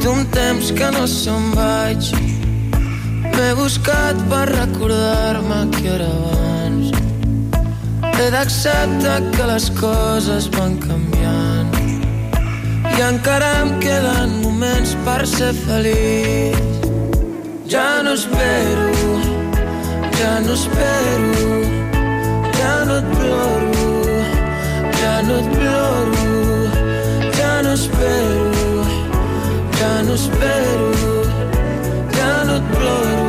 [0.00, 0.26] que un
[0.74, 1.08] que no
[3.36, 6.92] M'he buscat per recordar-me que era abans.
[8.18, 11.72] He d'acceptar que les coses van canviant.
[12.92, 16.62] I encara em queden moments per ser feliç.
[17.72, 18.92] Ja no espero,
[20.18, 21.46] ja no espero,
[22.58, 23.86] ja no et ploro,
[25.00, 26.34] ja no et ploro,
[27.38, 28.84] ja no espero,
[29.80, 30.92] ja no espero,
[32.18, 33.21] ja no et ploro,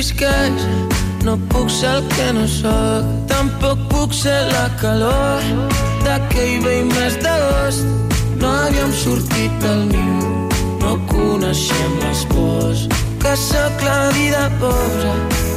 [0.00, 0.62] despisqueix
[1.26, 5.42] no puc ser el que no sóc tampoc puc ser la calor
[6.06, 7.84] d'aquell vell mes d'agost.
[8.40, 10.30] No havíem sortit del niu
[10.80, 12.86] no coneixem les pors
[13.20, 15.12] que sóc la vida pobra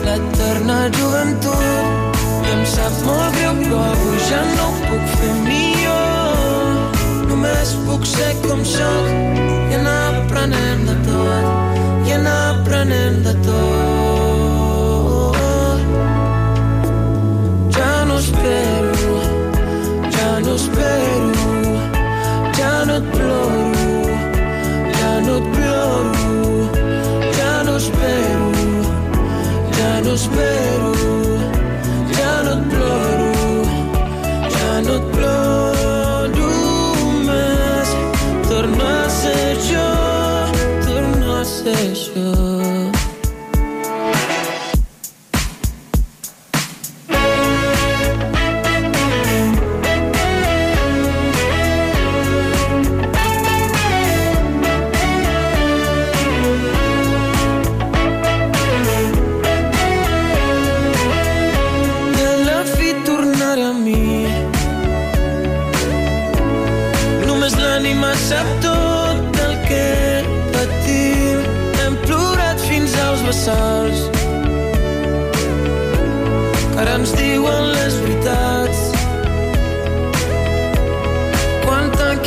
[0.07, 2.19] l'eterna joventut.
[2.43, 6.97] I em sap molt greu però avui ja no ho puc fer millor.
[7.29, 9.07] Només puc ser com sóc
[9.71, 14.12] i anar aprenent de tot i anar aprenent de tot
[32.19, 33.31] ya no ploro,
[34.57, 36.49] ya no ploro
[37.25, 37.87] más.
[38.47, 39.07] Torno a
[39.71, 39.87] yo,
[40.85, 42.12] torno a yo.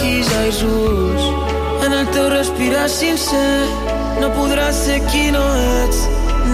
[0.07, 1.23] Tanquis ulls
[1.85, 3.67] en el teu respir respirar sincer.
[4.21, 5.43] No podràs ser qui no
[5.83, 5.99] ets,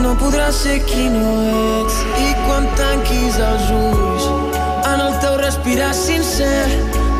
[0.03, 1.27] no podràs ser qui no
[1.81, 1.99] ets.
[2.27, 4.25] I quan tanquis els ulls,
[4.93, 6.65] en el teu respirar sincer,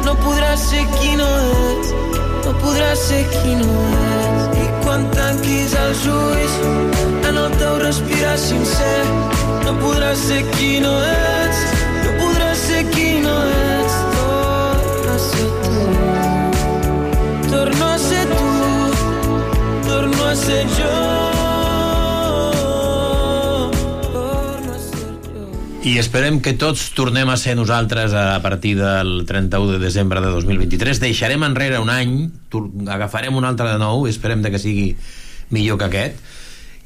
[0.07, 1.29] no podràs ser qui no
[1.69, 1.93] ets,
[2.47, 4.59] no podràs ser qui no ets.
[4.65, 6.59] I quan tanquis els ulls,
[7.29, 8.99] en el teu respirar sincer,
[9.67, 11.32] no podràs ser qui no ets,
[25.83, 30.31] I esperem que tots tornem a ser nosaltres a partir del 31 de desembre de
[30.31, 31.01] 2023.
[31.03, 32.31] Deixarem enrere un any,
[32.87, 34.93] agafarem un altre de nou, esperem que sigui
[35.51, 36.23] millor que aquest,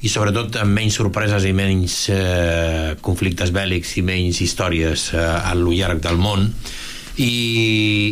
[0.01, 5.53] i sobretot amb menys sorpreses i menys eh, conflictes bèl·lics i menys històries eh, a
[5.55, 6.49] lo llarg del món.
[7.21, 7.31] I,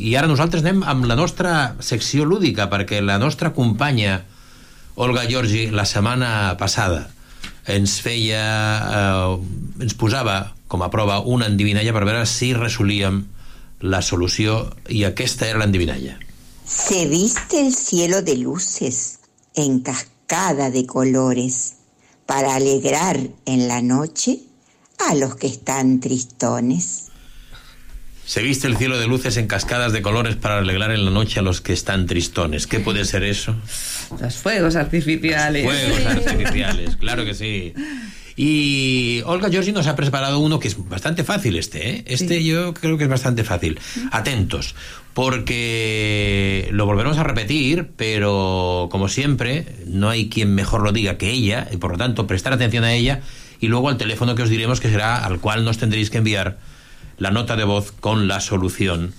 [0.06, 4.22] I ara nosaltres anem amb la nostra secció lúdica, perquè la nostra companya
[4.96, 7.10] Olga Giorgi la setmana passada
[7.68, 8.44] ens feia
[8.98, 10.38] eh, ens posava
[10.76, 13.22] a prova una endivinalla per veure si resolíem
[13.88, 14.58] la solució
[14.92, 16.18] i aquesta era l'endivinalla
[16.66, 19.20] Se viste el cielo de luces
[19.54, 21.76] en cascada de colores
[22.26, 24.40] para alegrar en la noche
[24.98, 27.05] a los que están tristones.
[28.26, 31.40] Se viste el cielo de luces en cascadas de colores para alegrar en la noche
[31.40, 33.56] a los que están tristones ¿qué puede ser eso?
[34.20, 35.64] Los fuegos artificiales.
[35.64, 37.74] Fuegos artificiales, claro que sí.
[38.36, 42.04] Y Olga Giorgi nos ha preparado uno que es bastante fácil este, ¿eh?
[42.06, 43.80] Este yo creo que es bastante fácil.
[44.12, 44.76] Atentos,
[45.14, 51.32] porque lo volveremos a repetir, pero como siempre, no hay quien mejor lo diga que
[51.32, 53.22] ella, y por lo tanto prestar atención a ella,
[53.62, 56.58] y luego al teléfono que os diremos que será al cual nos tendréis que enviar
[57.18, 59.14] la nota de voz con la solución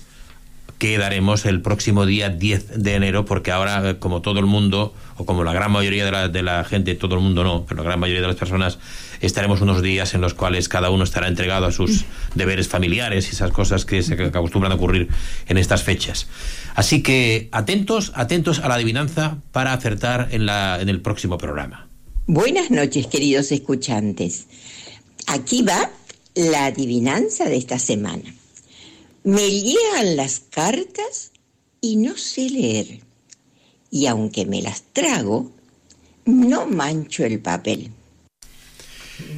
[0.77, 5.25] que daremos el próximo día 10 de enero, porque ahora, como todo el mundo, o
[5.25, 7.89] como la gran mayoría de la, de la gente, todo el mundo no, pero la
[7.89, 8.77] gran mayoría de las personas,
[9.19, 12.05] estaremos unos días en los cuales cada uno estará entregado a sus
[12.35, 15.07] deberes familiares y esas cosas que se acostumbran a ocurrir
[15.47, 16.27] en estas fechas.
[16.75, 21.87] Así que atentos, atentos a la adivinanza para acertar en, la, en el próximo programa.
[22.27, 24.45] Buenas noches, queridos escuchantes.
[25.25, 25.89] Aquí va
[26.37, 28.33] la adivinanza de esta semana.
[29.23, 31.31] Me llegan las cartas
[31.81, 32.99] y no sé leer.
[33.89, 35.51] Y aunque me las trago,
[36.25, 37.91] no mancho el papel.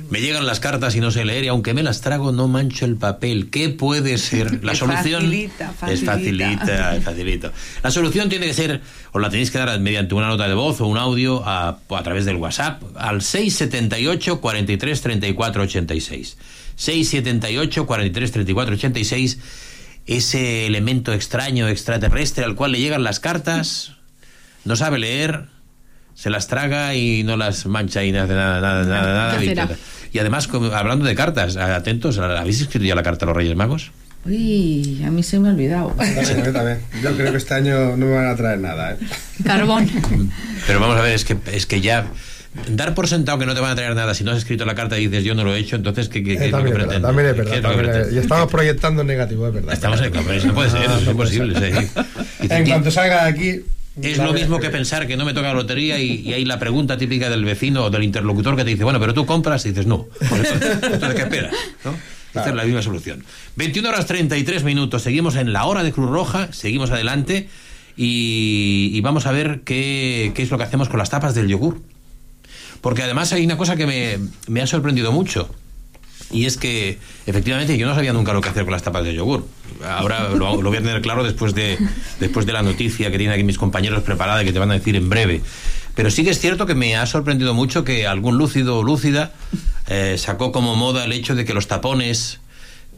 [0.09, 2.83] Me llegan las cartas y no sé leer, y aunque me las trago, no mancho
[2.83, 3.49] el papel.
[3.49, 5.21] ¿Qué puede ser la Es solución?
[5.21, 7.53] facilita, Es facilita, es facilita.
[7.81, 8.81] La solución tiene que ser,
[9.13, 12.03] os la tenéis que dar mediante una nota de voz o un audio a, a
[12.03, 16.37] través del WhatsApp al 678 43 34 86.
[16.79, 19.39] 678 43 34 86.
[20.07, 23.97] Ese elemento extraño, extraterrestre al cual le llegan las cartas,
[24.65, 25.45] no sabe leer,
[26.15, 29.39] se las traga y no las mancha y nada, nada, nada, nada, nada.
[29.39, 29.77] ¿Qué
[30.13, 33.91] Y, además, hablando de cartas, atentos, ¿habéis escrito ya la carta a los Reyes Magos?
[34.25, 35.89] Uy, a mí se me ha olvidado.
[35.89, 36.81] También, yo también.
[37.03, 38.93] Yo creo que este año no me van a traer nada.
[38.93, 38.97] ¿eh?
[39.43, 39.89] Carbón.
[40.65, 42.07] Pero vamos a ver, es que, es que ya
[42.69, 44.73] dar por sentado que no te van a traer nada si no has escrito la
[44.75, 46.57] carta y dices yo no lo he hecho, entonces ¿qué, qué, qué Eh, es lo
[46.57, 47.01] que verdad, pretendes?
[47.01, 47.55] también es ¿Qué verdad.
[47.57, 48.15] es lo que también es- pretendes?
[48.15, 49.73] y estamos proyectando en negativo, es verdad.
[49.73, 51.55] Estamos en eso no puede ser, eso es no imposible.
[51.59, 51.87] sí.
[52.49, 53.61] En cuanto salga de aquí.
[54.01, 56.57] Es lo mismo que pensar que no me toca la lotería y, y hay la
[56.57, 59.69] pregunta típica del vecino o del interlocutor que te dice, bueno, pero tú compras y
[59.69, 60.07] dices no.
[60.29, 61.53] Pues entonces, entonces, ¿qué esperas?
[61.83, 61.93] ¿no?
[62.33, 63.23] Esta es la misma solución.
[63.57, 65.01] 21 horas 33 minutos.
[65.01, 67.49] Seguimos en la hora de Cruz Roja, seguimos adelante
[67.97, 71.47] y, y vamos a ver qué, qué es lo que hacemos con las tapas del
[71.47, 71.81] yogur.
[72.81, 75.49] Porque además hay una cosa que me, me ha sorprendido mucho.
[76.31, 79.15] Y es que, efectivamente, yo no sabía nunca lo que hacer con las tapas de
[79.15, 79.47] yogur.
[79.83, 81.77] Ahora lo, voy a tener claro después de,
[82.19, 84.75] después de la noticia que tienen aquí mis compañeros preparada y que te van a
[84.75, 85.41] decir en breve.
[85.95, 89.33] Pero sí que es cierto que me ha sorprendido mucho que algún lúcido o lúcida
[89.87, 92.38] eh, sacó como moda el hecho de que los tapones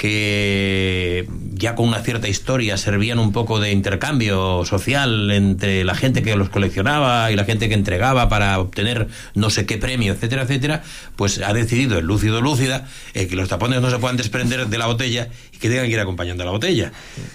[0.02, 6.24] que ya con una cierta historia servían un poco de intercambio social entre la gente
[6.24, 10.42] que los coleccionaba y la gente que entregaba para obtener no sé qué premio, etcétera,
[10.44, 10.82] etcétera,
[11.16, 14.66] pues ha decidido el lúcido o lúcida eh, que los tapones no se puedan desprender
[14.68, 16.92] de la botella y que tengan que ir acompañando a la botella.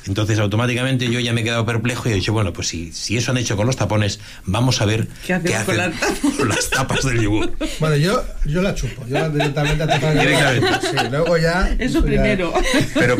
[0.06, 3.16] Entonces automáticamente yo ya me he quedado perplejo y he dicho, bueno, pues si, si
[3.16, 5.92] eso han hecho con los tapones, vamos a ver ¿Qué hacemos con hacen
[6.36, 7.52] con las tapas del yogur.
[7.78, 9.06] Bueno, yo, yo la chupo.
[9.06, 10.68] Yo directamente a tapar el Directamente.
[10.82, 11.70] Sí, luego ya.
[11.78, 12.55] Eso ya- primero.
[12.94, 13.16] Pero,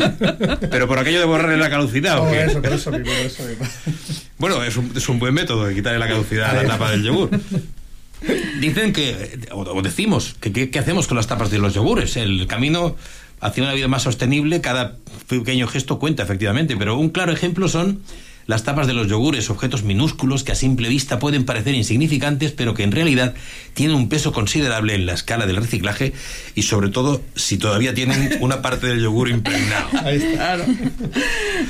[0.69, 2.45] pero por aquello de borrarle la caducidad, ¿o qué?
[2.45, 3.65] eso, por eso mismo, por eso mismo.
[4.37, 7.03] Bueno, es un, es un buen método de quitarle la caducidad a la tapa del
[7.03, 7.29] yogur.
[8.59, 12.17] Dicen que, o, decimos, que- qué hacemos con las tapas de los yogures.
[12.17, 12.95] El camino
[13.39, 14.95] hacia una vida más sostenible, cada
[15.27, 18.01] pequeño gesto cuenta, efectivamente, pero un claro ejemplo son
[18.47, 22.73] las tapas de los yogures, objetos minúsculos que a simple vista pueden parecer insignificantes, pero
[22.73, 23.33] que en realidad
[23.73, 26.13] tienen un peso considerable en la escala del reciclaje
[26.55, 29.89] y sobre todo si todavía tienen una parte del yogur impregnado.
[29.89, 30.65] Claro.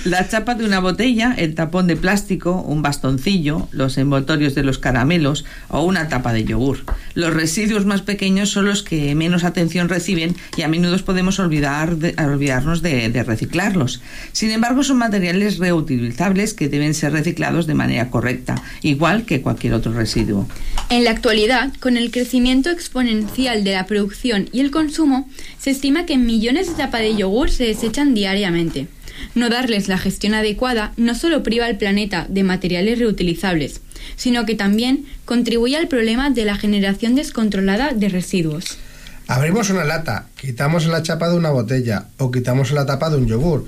[0.05, 4.77] La chapa de una botella, el tapón de plástico, un bastoncillo, los envoltorios de los
[4.77, 6.79] caramelos o una tapa de yogur.
[7.15, 11.97] Los residuos más pequeños son los que menos atención reciben y a menudo podemos olvidar
[11.97, 14.01] de- olvidarnos de, de reciclarlos.
[14.31, 19.73] Sin embargo, son materiales reutilizables que deben ser reciclados de manera correcta, igual que cualquier
[19.73, 20.47] otro residuo.
[20.89, 26.05] En la actualidad, con el crecimiento exponencial de la producción y el consumo, se estima
[26.05, 28.87] que millones de tapas de yogur se desechan diariamente.
[29.35, 33.81] No darles la gestión adecuada no solo priva al planeta de materiales reutilizables,
[34.15, 38.77] sino que también contribuye al problema de la generación descontrolada de residuos.
[39.27, 43.27] Abrimos una lata, quitamos la chapa de una botella o quitamos la tapa de un
[43.27, 43.65] yogur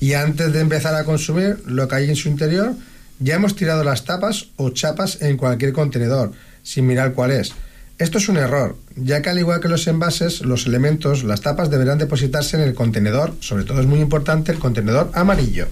[0.00, 2.74] y antes de empezar a consumir lo que hay en su interior,
[3.18, 6.32] ya hemos tirado las tapas o chapas en cualquier contenedor,
[6.62, 7.52] sin mirar cuál es.
[7.98, 11.70] Esto es un error, ya que al igual que los envases, los elementos, las tapas
[11.70, 15.66] deberán depositarse en el contenedor, sobre todo es muy importante el contenedor amarillo.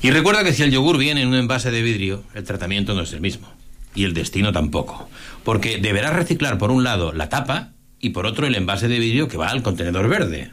[0.00, 3.02] Y recuerda que si el yogur viene en un envase de vidrio, el tratamiento no
[3.02, 3.52] es el mismo.
[3.94, 5.10] Y el destino tampoco.
[5.42, 9.26] Porque deberás reciclar por un lado la tapa y por otro el envase de vidrio
[9.26, 10.52] que va al contenedor verde.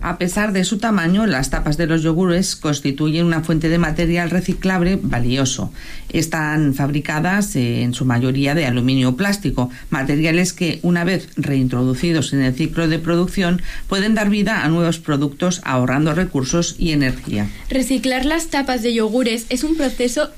[0.00, 4.30] A pesar de su tamaño, las tapas de los yogures constituyen una fuente de material
[4.30, 5.72] reciclable valioso.
[6.10, 12.32] Están fabricadas eh, en su mayoría de aluminio o plástico, materiales que, una vez reintroducidos
[12.32, 17.48] en el ciclo de producción, pueden dar vida a nuevos productos ahorrando recursos y energía.
[17.70, 20.30] Reciclar las tapas de yogures es un proceso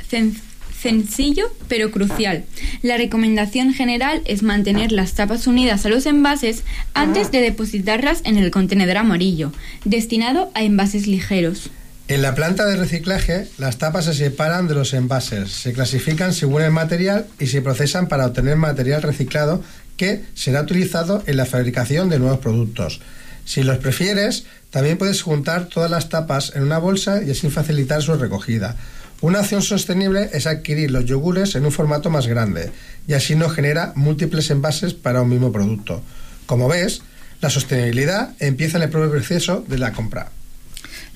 [0.81, 2.45] sencillo pero crucial.
[2.83, 6.62] La recomendación general es mantener las tapas unidas a los envases
[6.95, 9.53] antes de depositarlas en el contenedor amarillo,
[9.85, 11.70] destinado a envases ligeros.
[12.09, 16.62] En la planta de reciclaje, las tapas se separan de los envases, se clasifican según
[16.62, 19.64] el material y se procesan para obtener material reciclado
[19.97, 23.01] que será utilizado en la fabricación de nuevos productos.
[23.45, 28.03] Si los prefieres, también puedes juntar todas las tapas en una bolsa y así facilitar
[28.03, 28.77] su recogida.
[29.22, 32.70] Una acción sostenible es adquirir los yogures en un formato más grande
[33.08, 36.02] y así no genera múltiples envases para un mismo producto.
[36.44, 37.00] Como ves,
[37.40, 40.30] la sostenibilidad empieza en el propio proceso de la compra.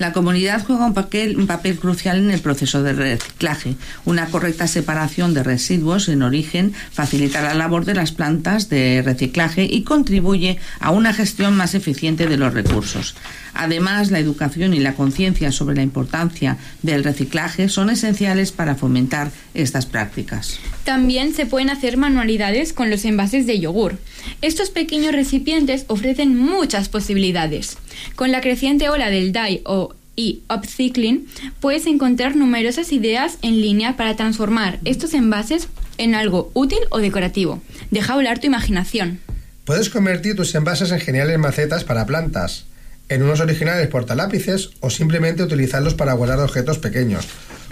[0.00, 3.74] La comunidad juega un papel, crucial en el proceso de reciclaje.
[4.06, 9.64] Una correcta separación de residuos en origen facilita la labor de las plantas de reciclaje
[9.70, 13.14] y contribuye a una gestión más eficiente de los recursos.
[13.52, 19.30] Además, la educación y la conciencia sobre la importancia del reciclaje son esenciales para fomentar
[19.52, 20.60] estas prácticas.
[20.84, 23.98] También se pueden hacer manualidades con los envases de yogur.
[24.42, 27.78] Estos pequeños recipientes ofrecen muchas posibilidades.
[28.16, 31.26] Con la creciente ola del DIE o y upcycling,
[31.60, 35.68] puedes encontrar numerosas ideas en línea para transformar estos envases
[35.98, 37.62] en algo útil o decorativo.
[37.90, 39.20] Deja volar tu imaginación.
[39.64, 42.66] Puedes convertir tus envases en geniales macetas para plantas,
[43.08, 47.26] en unos originales portalápices o simplemente utilizarlos para guardar objetos pequeños,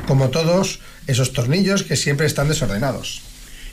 [0.06, 3.27] como todos esos tornillos que siempre están desordenados.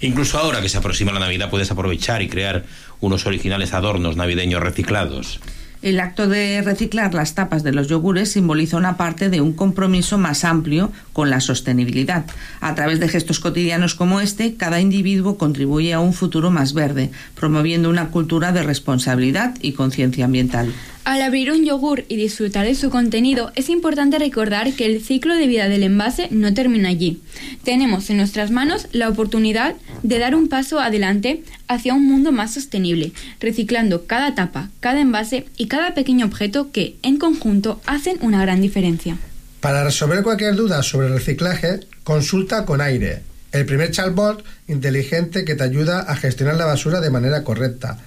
[0.05, 2.63] Incluso ahora que se aproxima la Navidad puedes aprovechar y crear
[2.99, 5.39] unos originales adornos navideños reciclados.
[5.81, 10.17] El acto de reciclar las tapas de los yogures simboliza una parte de un compromiso
[10.17, 12.25] más amplio con la sostenibilidad.
[12.61, 17.11] A través de gestos cotidianos como este, cada individuo contribuye a un futuro más verde,
[17.35, 20.71] promoviendo una cultura de responsabilidad y conciencia ambiental.
[21.05, 25.35] Al abrir un yogur y disfrutar de su contenido, es importante recordar que el ciclo
[25.35, 27.21] de vida del envase no termina allí.
[27.63, 32.55] Tenemos en nuestras manos la oportunidad de dar un paso adelante hacia un mundo más
[32.55, 38.41] sostenible, reciclando cada tapa, cada envase y cada pequeño objeto que, en conjunto, hacen una
[38.41, 39.19] gran diferencia.
[39.59, 45.65] Para resolver cualquier duda sobre reciclaje, consulta con Aire, el primer chatbot inteligente que te
[45.65, 47.99] ayuda a gestionar la basura de manera correcta.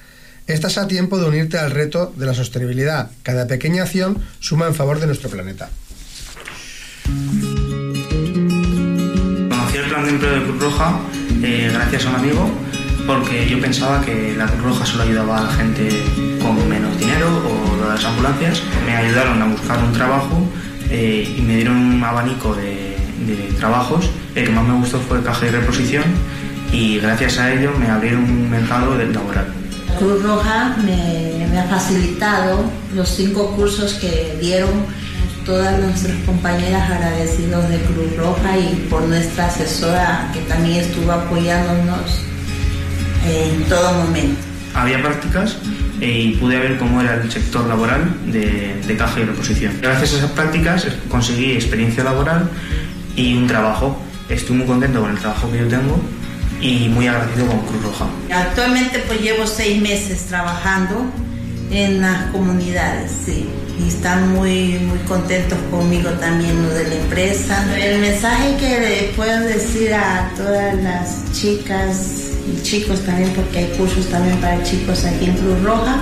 [0.49, 3.11] Estás a tiempo de unirte al reto de la sostenibilidad.
[3.23, 5.69] Cada pequeña acción suma en favor de nuestro planeta.
[7.05, 7.37] Conocí
[9.77, 10.99] el plan de empleo de Cruz Roja
[11.43, 12.51] eh, gracias a un amigo
[13.07, 15.89] porque yo pensaba que la Cruz Roja solo ayudaba a la gente
[16.43, 18.63] con menos dinero o las ambulancias.
[18.87, 20.49] Me ayudaron a buscar un trabajo
[20.91, 22.97] eh, y me dieron un abanico de,
[23.27, 24.09] de trabajos.
[24.35, 26.05] El que más me gustó fue caja y reposición
[26.73, 29.53] y gracias a ello me abrieron un mercado de- laboral.
[29.99, 34.87] Cruz Roja me, ha facilitado los cinco cursos que dieron
[35.45, 42.21] todas nuestras compañeras agradecidos de Cruz Roja y por nuestra asesora que también estuvo apoyándonos
[43.27, 44.41] en todo momento.
[44.75, 45.57] Había prácticas
[46.01, 49.79] eh, y pude ver cómo era el sector laboral de, de caja y reposición.
[49.83, 52.49] Gracias a esas prácticas conseguí experiencia laboral
[53.17, 54.01] y un trabajo.
[54.29, 56.01] Estoy muy contento con el trabajo que yo tengo
[56.61, 58.07] y muy agradecido con Cruz Roja.
[58.33, 61.05] Actualmente pues llevo seis meses trabajando
[61.71, 63.49] en las comunidades, sí.
[63.79, 67.65] Y están muy, muy contentos conmigo también lo de la empresa.
[67.77, 74.07] El mensaje que puedo decir a todas las chicas y chicos también, porque hay cursos
[74.07, 76.01] también para chicos aquí en Cruz Roja,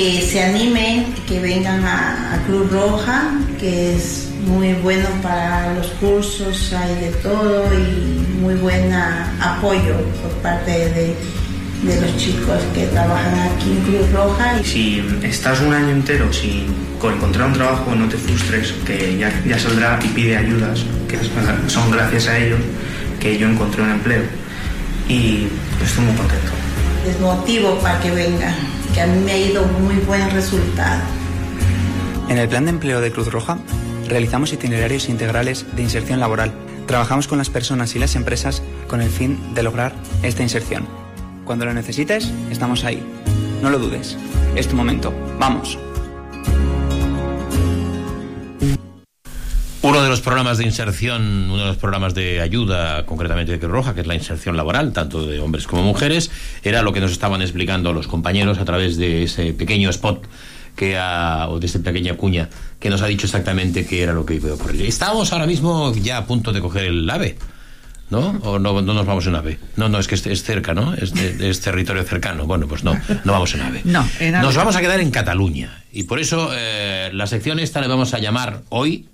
[0.00, 5.88] que se animen, que vengan a, a Cruz Roja, que es muy bueno para los
[6.00, 11.14] cursos, hay de todo y muy buen apoyo por parte de,
[11.82, 14.64] de los chicos que trabajan aquí en Cruz Roja.
[14.64, 16.64] Si estás un año entero sin
[16.98, 21.18] con encontrar un trabajo, no te frustres, que ya, ya saldrá y pide ayudas, que
[21.68, 22.60] son gracias a ellos
[23.20, 24.22] que yo encontré un empleo.
[25.10, 25.48] Y
[25.84, 26.52] estoy muy contento.
[27.06, 28.54] Les motivo para que vengan,
[28.92, 31.00] que a mí me ha ido muy buen resultado.
[32.28, 33.58] En el plan de empleo de Cruz Roja
[34.08, 36.52] realizamos itinerarios integrales de inserción laboral.
[36.86, 40.86] Trabajamos con las personas y las empresas con el fin de lograr esta inserción.
[41.44, 43.02] Cuando lo necesites, estamos ahí.
[43.62, 44.16] No lo dudes.
[44.56, 45.12] Es tu momento.
[45.38, 45.78] Vamos.
[49.82, 53.72] Uno de los programas de inserción, uno de los programas de ayuda, concretamente de Cruz
[53.72, 56.30] Roja, que es la inserción laboral, tanto de hombres como mujeres,
[56.62, 60.26] era lo que nos estaban explicando los compañeros a través de ese pequeño spot
[60.76, 64.26] que ha, o de esta pequeña cuña que nos ha dicho exactamente qué era lo
[64.26, 64.82] que iba a ocurrir.
[64.84, 67.38] Estamos ahora mismo ya a punto de coger el AVE.
[68.10, 68.40] ¿No?
[68.42, 69.58] ¿O no, no nos vamos en AVE?
[69.76, 70.94] No, no, es que es, es cerca, ¿no?
[70.94, 72.44] Es, de- es territorio cercano.
[72.44, 73.82] Bueno, pues no, no vamos en AVE.
[73.84, 74.58] No, en AVE Nos no.
[74.60, 75.84] vamos a quedar en Cataluña.
[75.92, 79.06] Y por eso eh, la sección esta le vamos a llamar hoy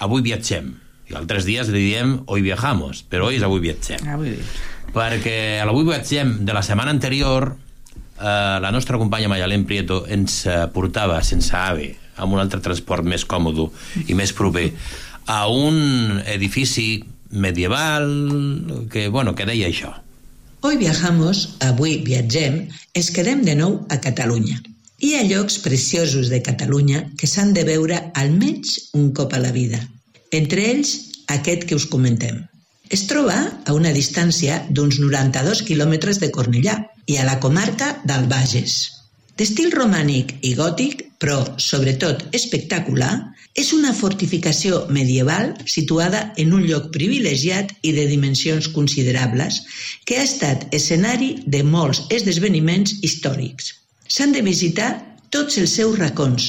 [0.00, 0.72] Avui viatgem.
[1.10, 4.06] I altres dies li diem Hoy viajamos, però hoy és Avui viatgem.
[4.06, 4.46] Ah, muy bien.
[4.94, 10.44] Perquè a l'Avui viatgem de la setmana anterior eh, la nostra companya Mayalén Prieto ens
[10.46, 13.70] eh, portava sense AVE amb un altre transport més còmode
[14.08, 14.70] i més proper
[15.30, 18.08] a un edifici medieval
[18.90, 19.94] que, bueno, que deia això.
[20.60, 24.58] Hoy viajamos, avui viatgem, ens quedem de nou a Catalunya.
[25.00, 29.52] Hi ha llocs preciosos de Catalunya que s'han de veure almenys un cop a la
[29.54, 29.78] vida.
[30.38, 30.90] Entre ells,
[31.34, 32.42] aquest que us comentem.
[32.96, 36.76] Es troba a una distància d'uns 92 quilòmetres de Cornellà
[37.08, 38.76] i a la comarca del Bages.
[39.40, 41.40] D'estil romànic i gòtic, però
[41.70, 43.14] sobretot espectacular,
[43.56, 49.62] és una fortificació medieval situada en un lloc privilegiat i de dimensions considerables
[50.04, 53.79] que ha estat escenari de molts esdeveniments històrics.
[54.10, 54.90] S'han de visitar
[55.34, 56.46] tots els seus racons,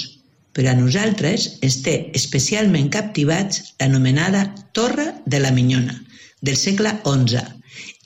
[0.55, 4.47] però a nosaltres ens té especialment captivats l'anomenada
[4.77, 5.93] Torre de la Minyona,
[6.41, 7.43] del segle XI,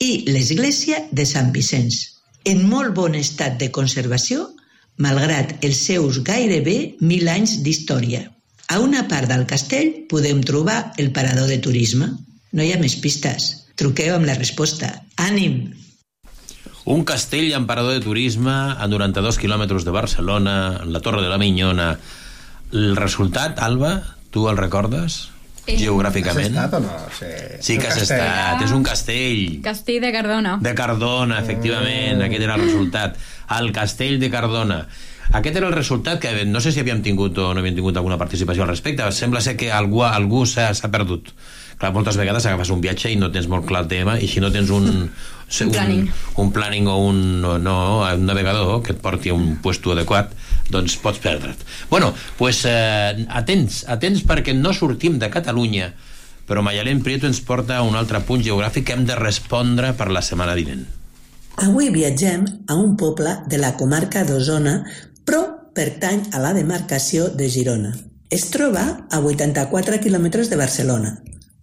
[0.04, 2.02] i l'església de Sant Vicenç,
[2.52, 4.44] en molt bon estat de conservació,
[5.06, 8.22] malgrat els seus gairebé mil anys d'història.
[8.68, 12.12] A una part del castell podem trobar el parador de turisme.
[12.52, 13.50] No hi ha més pistes.
[13.80, 14.92] Truqueu amb la resposta.
[15.16, 15.85] Ànim!
[16.86, 20.52] Un castell emperador de turisme a 92 quilòmetres de Barcelona,
[20.84, 21.96] en la Torre de la Minyona.
[22.70, 23.96] El resultat, Alba,
[24.30, 25.32] tu el recordes?
[25.66, 26.54] Eh, Geogràficament?
[26.54, 27.10] ¿Has estado o no?
[27.10, 27.26] Sí,
[27.58, 28.20] Sí que has castell.
[28.22, 29.42] estat, és un castell.
[29.66, 30.54] Castell de Cardona.
[30.62, 33.18] De Cardona, efectivament, aquest era el resultat.
[33.58, 34.86] El castell de Cardona.
[35.34, 38.18] Aquest era el resultat que no sé si havíem tingut o no havíem tingut alguna
[38.18, 39.10] participació al respecte.
[39.10, 41.34] Sembla ser que algú, algú s'ha perdut.
[41.76, 44.40] Clar, moltes vegades agafes un viatge i no tens molt clar el tema i si
[44.40, 44.86] no tens un...
[45.46, 46.08] Un planning.
[46.34, 49.92] Un, un planning o un, no, no, un navegador que et porti a un puesto
[49.94, 50.32] adequat,
[50.74, 51.60] doncs pots perdre't.
[51.86, 55.92] Bueno, pues, eh, atents, atents perquè no sortim de Catalunya,
[56.50, 60.10] però Mayalén Prieto ens porta a un altre punt geogràfic que hem de respondre per
[60.10, 60.82] la setmana vinent.
[61.62, 64.80] Avui viatgem a un poble de la comarca d'Osona,
[65.22, 65.44] però
[65.78, 67.94] pertany a la demarcació de Girona.
[68.34, 68.82] Es troba
[69.14, 71.14] a 84 quilòmetres de Barcelona,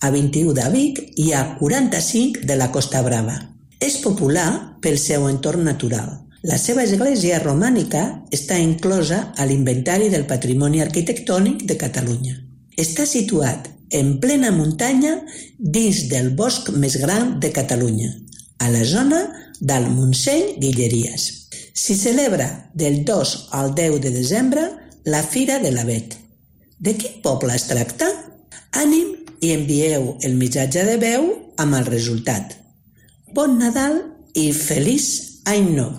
[0.04, 3.38] a 21 de Vic i a 45 de la Costa Brava.
[3.80, 6.10] És popular pel seu entorn natural.
[6.44, 8.02] La seva església romànica
[8.36, 12.36] està inclosa a l'Inventari del Patrimoni Arquitectònic de Catalunya.
[12.76, 15.14] Està situat en plena muntanya
[15.58, 18.12] dins del bosc més gran de Catalunya,
[18.60, 19.24] a la zona
[19.62, 21.30] del Montseny Guilleries.
[21.72, 24.68] S'hi celebra del 2 al 10 de desembre
[25.06, 26.18] la Fira de l'Avet.
[26.80, 28.10] De quin poble es tracta?
[28.84, 31.28] Ànim i envieu el missatge de veu
[31.60, 32.56] amb el resultat.
[33.36, 34.00] Bon Nadal
[34.40, 35.10] i feliç
[35.50, 35.92] any nou!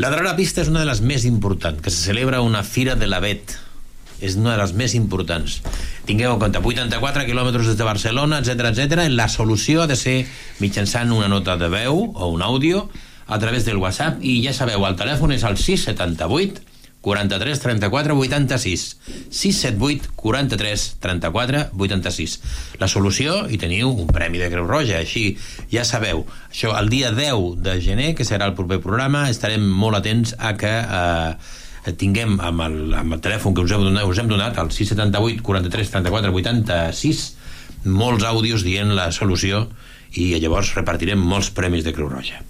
[0.00, 3.08] La darrera pista és una de les més importants, que se celebra una fira de
[3.08, 3.56] l'avet.
[4.20, 5.60] És una de les més importants.
[6.04, 9.06] Tingueu en compte, 84 quilòmetres des de Barcelona, etc etc.
[9.08, 10.18] La solució ha de ser
[10.60, 12.90] mitjançant una nota de veu o un àudio
[13.26, 16.60] a través del WhatsApp i ja sabeu, el telèfon és el 678
[17.00, 18.84] 43 34 86
[19.30, 22.36] 678 43 34 86
[22.80, 23.46] la solució?
[23.48, 25.38] I teniu un premi de Creu Roja així
[25.72, 26.26] ja sabeu.
[26.50, 30.52] Això el dia 10 de gener que serà el proper programa estarem molt atents a
[30.60, 34.58] que eh, tinguem amb el, amb el telèfon que us hem donat, us hem donat
[34.60, 37.24] el 678 43 34 86
[37.88, 39.64] molts àudios dient la solució
[40.20, 42.42] i llavors repartirem molts premis de Creu Roja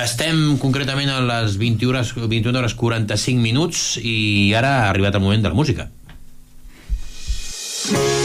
[0.00, 5.24] estem concretament a les 20 hores, 21 hores 45 minuts i ara ha arribat el
[5.26, 5.90] moment de la música.
[7.92, 8.21] De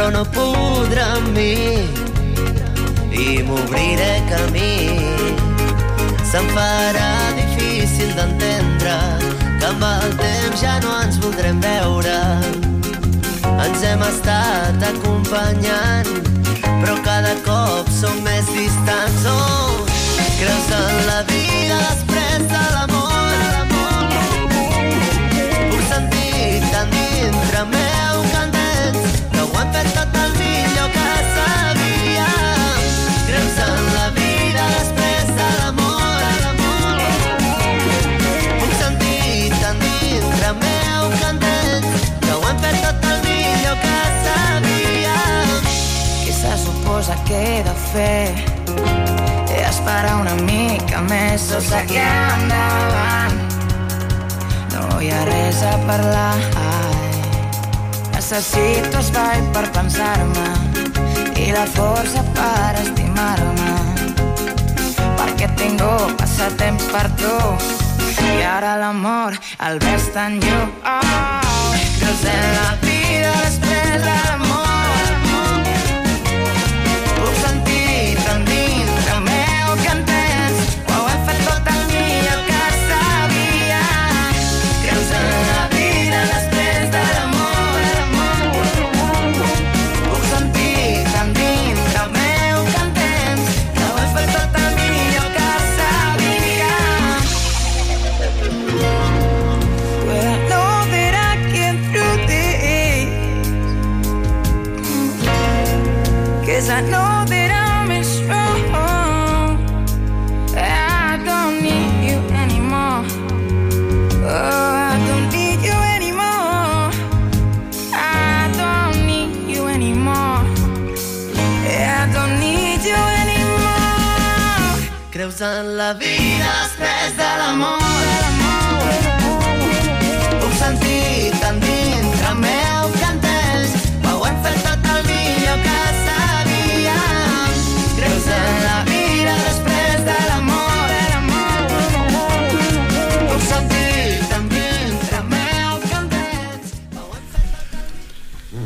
[0.00, 1.84] però no podrà amb mi.
[3.12, 4.96] I m'obriré camí.
[6.30, 8.96] Se'm farà difícil d'entendre
[9.58, 12.16] que amb el temps ja no ens voldrem veure.
[13.66, 16.08] Ens hem estat acompanyant
[16.64, 19.26] però cada cop som més distants.
[19.28, 19.84] Oh,
[20.40, 22.09] creus en la vida després
[29.60, 32.84] ho hem fet tot el millor que sabíem
[33.26, 37.02] creus en la vida després de l'amor
[38.60, 44.00] puc sentir tan dintre meu que entens que ho hem fet tot el millor que
[44.28, 45.68] sabíem
[46.22, 48.24] Què se suposa que he de fer?
[48.78, 53.44] He d'esperar una mica més o seguir endavant.
[54.72, 56.59] No hi ha res a parlar.
[58.30, 60.44] Necessito espai per pensar-me
[61.34, 63.72] i la força per estimar-me.
[65.18, 65.82] Perquè tinc
[66.20, 67.34] passatemps per tu
[68.28, 69.34] i ara l'amor
[69.66, 70.70] el ves tan lluny.
[70.94, 74.49] Oh, creus en la vida després de l'amor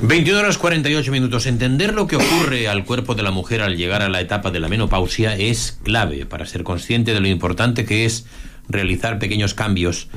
[0.07, 1.47] 21 horas 48 minutos.
[1.47, 4.61] Entender lo que ocurre al cuerpo de la mujer al llegar a la etapa de
[4.61, 8.27] la menopausia es clave para ser consciente de lo importante que es
[8.69, 10.09] realizar pequeños cambios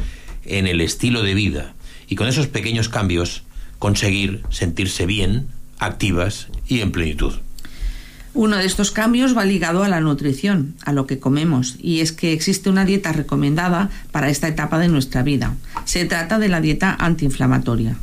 [0.43, 1.73] en el estilo de vida
[2.09, 3.43] y con esos pequeños cambios
[3.79, 5.47] conseguir sentirse bien,
[5.79, 7.35] activas y en plenitud.
[8.33, 12.11] Uno de estos cambios va ligado a la nutrición, a lo que comemos, y es
[12.11, 15.55] que existe una dieta recomendada para esta etapa de nuestra vida.
[15.85, 17.95] Se trata de la dieta antiinflamatoria.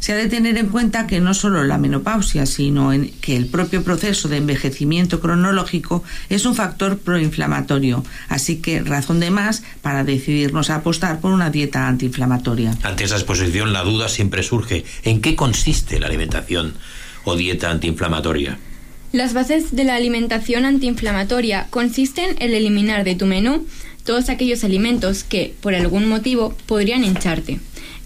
[0.00, 3.46] Se ha de tener en cuenta que no solo la menopausia, sino en que el
[3.46, 10.02] propio proceso de envejecimiento cronológico es un factor proinflamatorio, así que razón de más para
[10.02, 12.74] decidirnos a apostar por una dieta antiinflamatoria.
[12.82, 14.86] Ante esa exposición la duda siempre surge.
[15.04, 16.74] ¿En qué consiste la alimentación
[17.24, 18.58] o dieta antiinflamatoria?
[19.12, 23.66] Las bases de la alimentación antiinflamatoria consisten en eliminar de tu menú
[24.04, 27.60] todos aquellos alimentos que, por algún motivo, podrían hincharte.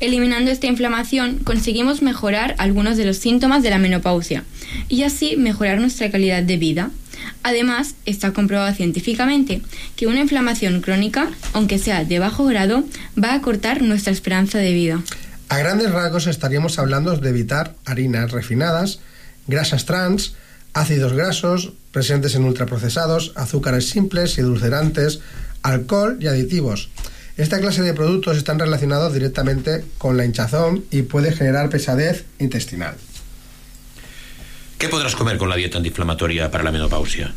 [0.05, 4.45] Eliminando esta inflamación conseguimos mejorar algunos de los síntomas de la menopausia
[4.91, 6.91] y así mejorar nuestra calidad de vida.
[7.43, 9.63] Además, está comprobado científicamente
[9.97, 12.85] que una inflamación crónica, aunque sea de bajo grado,
[13.17, 15.03] va a cortar nuestra esperanza de vida.
[15.49, 19.01] A grandes rasgos estaríamos hablando de evitar harinas refinadas,
[19.47, 20.35] grasas trans,
[20.75, 25.21] ácidos grasos presentes en ultraprocesados, azúcares simples y edulcerantes,
[25.63, 26.91] alcohol y aditivos.
[27.37, 32.95] Esta clase de productos están relacionados directamente con la hinchazón y puede generar pesadez intestinal.
[34.79, 37.35] ¿Qué podrás comer con la dieta antiinflamatoria para la menopausia?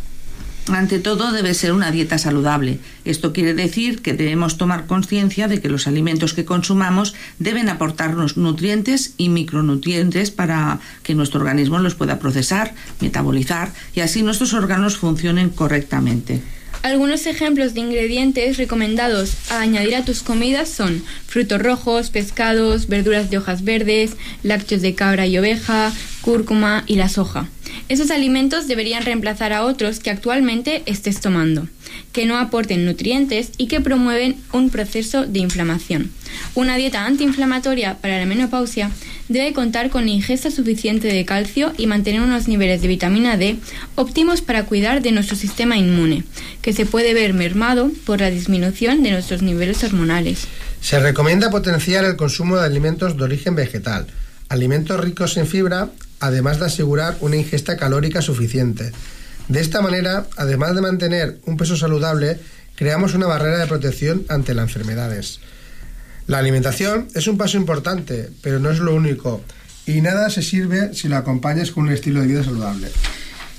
[0.69, 2.79] Ante todo, debe ser una dieta saludable.
[3.05, 8.35] Esto quiere decir que debemos tomar conciencia de que los alimentos que consumamos deben aportarnos
[8.35, 14.97] nutrientes y micronutrientes para que nuestro organismo los pueda procesar, metabolizar y así nuestros órganos
[14.97, 16.41] funcionen correctamente.
[16.83, 23.29] Algunos ejemplos de ingredientes recomendados a añadir a tus comidas son frutos rojos, pescados, verduras
[23.29, 24.11] de hojas verdes,
[24.43, 27.49] lácteos de cabra y oveja, cúrcuma y la soja.
[27.89, 31.67] Esos alimentos deberían reemplazar a otros que actualmente estés tomando,
[32.11, 36.11] que no aporten nutrientes y que promueven un proceso de inflamación.
[36.55, 38.91] Una dieta antiinflamatoria para la menopausia
[39.29, 43.57] debe contar con ingesta suficiente de calcio y mantener unos niveles de vitamina D
[43.95, 46.23] óptimos para cuidar de nuestro sistema inmune,
[46.61, 50.47] que se puede ver mermado por la disminución de nuestros niveles hormonales.
[50.81, 54.07] Se recomienda potenciar el consumo de alimentos de origen vegetal,
[54.49, 58.91] alimentos ricos en fibra, además de asegurar una ingesta calórica suficiente.
[59.47, 62.39] De esta manera, además de mantener un peso saludable,
[62.75, 65.39] creamos una barrera de protección ante las enfermedades.
[66.27, 69.41] La alimentación es un paso importante, pero no es lo único,
[69.85, 72.89] y nada se sirve si lo acompañas con un estilo de vida saludable.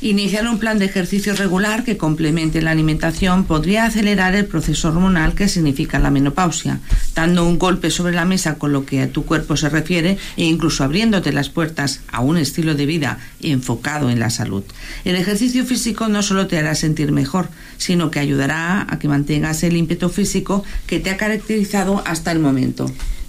[0.01, 5.35] Iniciar un plan de ejercicio regular que complemente la alimentación podría acelerar el proceso hormonal
[5.35, 6.79] que significa la menopausia,
[7.17, 10.45] dando un golpe sobre la mesa con lo que a tu cuerpo se refiere e
[10.45, 14.63] incluso abriéndote las puertas a un estilo de vida enfocado en la salud.
[15.05, 19.65] El ejercicio físico no solo te hará sentir mejor, sino que ayudará a que mantengas
[19.65, 22.87] el ímpetu físico que te ha caracterizado hasta el momento.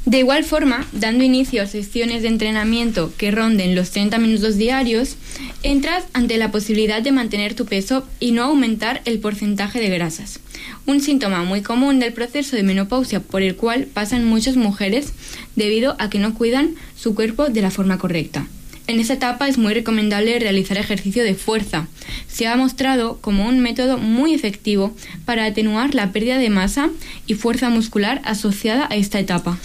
[0.10, 5.18] De igual forma, dando inicio a sesiones de entrenamiento que ronden los 30 minutos diarios,
[5.62, 10.39] entras ante la posibilidad de mantener tu peso y no aumentar el porcentaje de grasas.
[10.88, 15.14] Un síntoma muy común del proceso de menopausia por el cual pasan muchas mujeres
[15.55, 18.47] debido a que no cuidan su cuerpo de la forma correcta.
[18.88, 21.88] En esta etapa es muy recomendable realizar ejercicio de fuerza.
[22.28, 24.95] Se ha mostrado como un método muy efectivo
[25.26, 26.89] para atenuar la pérdida de masa
[27.28, 29.60] y fuerza muscular asociada a esta etapa.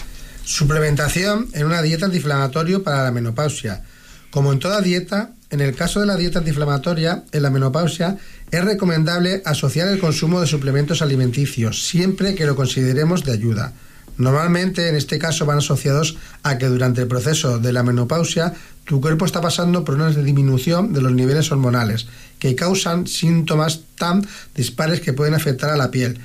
[0.45, 3.81] Suplementación en una dieta antiinflamatoria para la menopausia.
[4.29, 8.17] Como en toda dieta, en el caso de la dieta antiinflamatoria, en la menopausia,
[8.51, 13.73] es recomendable asociar el consumo de suplementos alimenticios, siempre que lo consideremos de ayuda.
[14.17, 18.53] Normalmente, en este caso, van asociados a que durante el proceso de la menopausia
[18.85, 22.05] tu cuerpo está pasando por una disminución de los niveles hormonales,
[22.37, 26.19] que causan síntomas tan dispares que pueden afectar a la piel,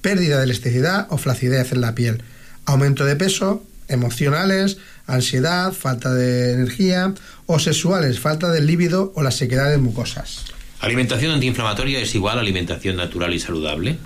[0.00, 2.22] pérdida de elasticidad o flacidez en la piel,
[2.66, 7.14] aumento de peso, emocionales, ansiedad, falta de energía
[7.46, 10.44] o sexuales, falta de líbido o la sequedad de mucosas.
[10.80, 13.98] ¿Alimentación antiinflamatoria es igual a alimentación natural y saludable?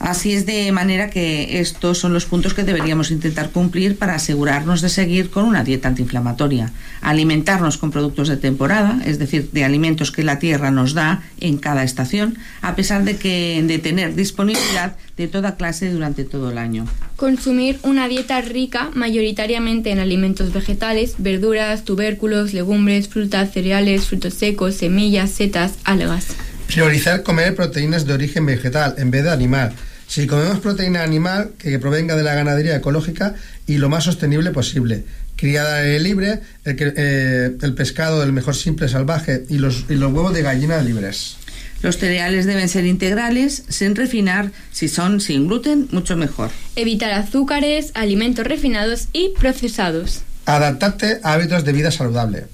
[0.00, 4.80] Así es de manera que estos son los puntos que deberíamos intentar cumplir para asegurarnos
[4.80, 6.72] de seguir con una dieta antiinflamatoria.
[7.02, 11.58] Alimentarnos con productos de temporada, es decir, de alimentos que la tierra nos da en
[11.58, 16.56] cada estación, a pesar de que de tener disponibilidad de toda clase durante todo el
[16.56, 16.86] año.
[17.16, 24.76] Consumir una dieta rica mayoritariamente en alimentos vegetales, verduras, tubérculos, legumbres, frutas, cereales, frutos secos,
[24.76, 26.28] semillas, setas, algas.
[26.68, 29.74] Priorizar comer proteínas de origen vegetal en vez de animal.
[30.10, 33.36] Si comemos proteína animal que provenga de la ganadería ecológica
[33.68, 35.04] y lo más sostenible posible.
[35.36, 39.94] Criada al aire libre, el, eh, el pescado del mejor simple salvaje y los, y
[39.94, 41.36] los huevos de gallina libres.
[41.80, 46.50] Los cereales deben ser integrales, sin refinar, si son sin gluten, mucho mejor.
[46.74, 50.22] Evitar azúcares, alimentos refinados y procesados.
[50.44, 52.46] Adaptarte a hábitos de vida saludable.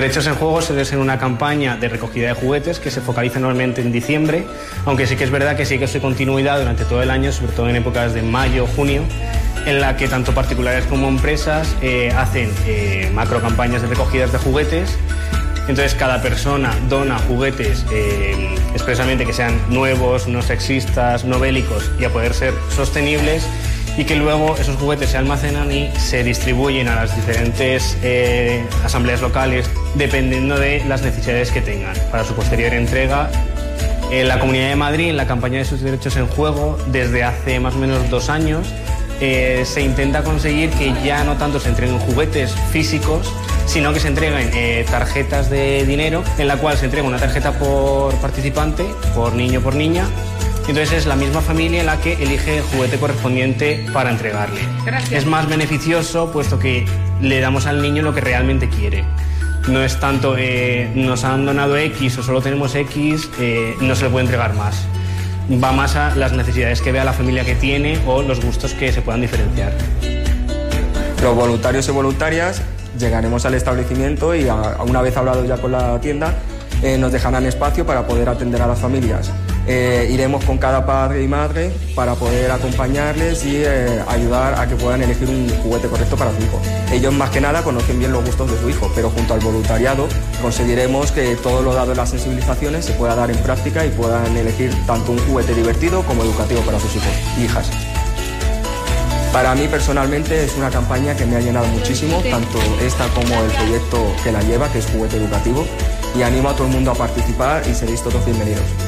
[0.00, 3.80] Derechos en juego suele ser una campaña de recogida de juguetes que se focaliza normalmente
[3.80, 4.46] en diciembre,
[4.84, 7.52] aunque sí que es verdad que sí que su continuidad durante todo el año, sobre
[7.52, 9.02] todo en épocas de mayo, junio,
[9.66, 14.38] en la que tanto particulares como empresas eh, hacen eh, macro campañas de recogidas de
[14.38, 14.96] juguetes.
[15.68, 22.04] Entonces cada persona dona juguetes eh, expresamente que sean nuevos, no sexistas, no bélicos y
[22.04, 23.44] a poder ser sostenibles
[23.98, 29.20] y que luego esos juguetes se almacenan y se distribuyen a las diferentes eh, asambleas
[29.20, 33.28] locales dependiendo de las necesidades que tengan para su posterior entrega.
[34.12, 37.58] En la Comunidad de Madrid, en la campaña de sus derechos en juego, desde hace
[37.58, 38.68] más o menos dos años,
[39.20, 43.34] eh, se intenta conseguir que ya no tanto se entreguen juguetes físicos,
[43.66, 47.50] sino que se entreguen eh, tarjetas de dinero, en la cual se entrega una tarjeta
[47.58, 48.86] por participante,
[49.16, 50.06] por niño por niña.
[50.68, 54.60] Entonces es la misma familia la que elige el juguete correspondiente para entregarle.
[54.84, 55.12] Gracias.
[55.12, 56.84] Es más beneficioso puesto que
[57.22, 59.04] le damos al niño lo que realmente quiere.
[59.66, 64.04] No es tanto eh, nos han donado X o solo tenemos X, eh, no se
[64.04, 64.84] le puede entregar más.
[65.62, 68.92] Va más a las necesidades que vea la familia que tiene o los gustos que
[68.92, 69.72] se puedan diferenciar.
[71.22, 72.62] Los voluntarios y voluntarias
[72.98, 76.34] llegaremos al establecimiento y a- una vez hablado ya con la tienda,
[76.82, 79.30] eh, nos dejarán espacio para poder atender a las familias.
[79.70, 84.74] Eh, iremos con cada padre y madre para poder acompañarles y eh, ayudar a que
[84.76, 86.58] puedan elegir un juguete correcto para su hijo.
[86.90, 90.08] Ellos más que nada conocen bien los gustos de su hijo, pero junto al voluntariado
[90.40, 94.34] conseguiremos que todo lo dado en las sensibilizaciones se pueda dar en práctica y puedan
[94.38, 97.70] elegir tanto un juguete divertido como educativo para sus hijos e hijas.
[99.34, 103.50] Para mí personalmente es una campaña que me ha llenado muchísimo, tanto esta como el
[103.50, 105.66] proyecto que la lleva, que es Juguete Educativo,
[106.18, 108.87] y animo a todo el mundo a participar y seréis todos bienvenidos.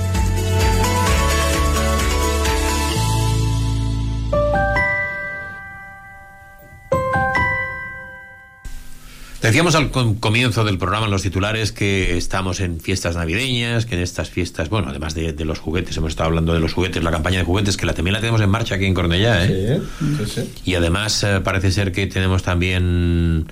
[9.50, 13.96] Decíamos al com- comienzo del programa en los titulares que estamos en fiestas navideñas, que
[13.96, 17.02] en estas fiestas, bueno, además de, de los juguetes, hemos estado hablando de los juguetes,
[17.02, 19.80] la campaña de juguetes, que la, también la tenemos en marcha aquí en Cornellá, ¿eh?
[19.98, 20.52] Sí, sí.
[20.64, 23.46] Y además eh, parece ser que tenemos también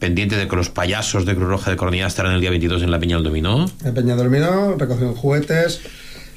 [0.00, 2.90] pendiente de que los payasos de Cruz Roja de Cornellá estarán el día 22 en
[2.90, 5.80] la Peña del Dominó En Peña Dormino, recogiendo juguetes.